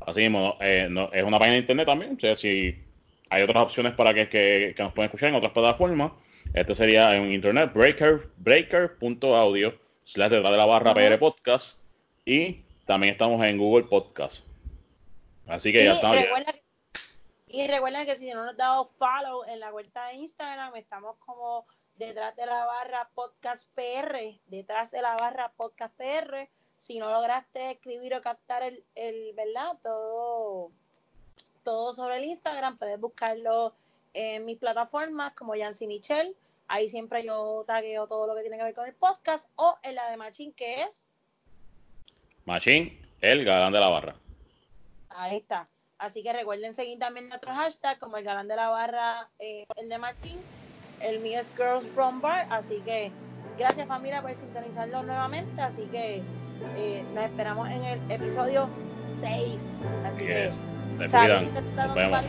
[0.00, 2.76] Así mismo, eh, es una página de internet también, o sea, si
[3.30, 6.12] hay otras opciones para que, que, nos puedan escuchar en otras plataformas,
[6.52, 9.74] este sería en internet, breaker, breaker.audio,
[10.04, 11.78] slash detrás de la barra PR podcast,
[12.24, 14.44] y también estamos en Google Podcast.
[15.46, 16.26] Así que ya saben.
[17.48, 21.16] y recuerden que si no nos han dado follow en la cuenta de Instagram, estamos
[21.18, 21.66] como
[21.96, 26.48] detrás de la barra podcast PR, detrás de la barra podcast PR.
[26.76, 29.78] Si no lograste escribir o captar el, el ¿verdad?
[29.82, 30.72] Todo,
[31.62, 33.74] todo sobre el Instagram, puedes buscarlo
[34.12, 36.34] en mis plataformas como Yancy Michelle.
[36.66, 39.94] Ahí siempre yo tagueo todo lo que tiene que ver con el podcast o en
[39.94, 41.06] la de Machine que es
[42.46, 44.16] Machín, el galán de la barra.
[45.08, 45.68] Ahí está.
[45.96, 49.88] Así que recuerden seguir también nuestro hashtag como el galán de la barra, eh, el
[49.88, 50.38] de Martín,
[51.04, 52.46] el mío es Girls from Bar.
[52.50, 53.12] Así que
[53.58, 55.60] gracias familia por sintonizarlo nuevamente.
[55.60, 56.22] Así que
[56.76, 58.68] eh, nos esperamos en el episodio
[59.20, 59.80] 6.
[60.06, 60.50] Así que
[60.90, 61.54] se cuidan.
[61.76, 62.24] Nos vemos.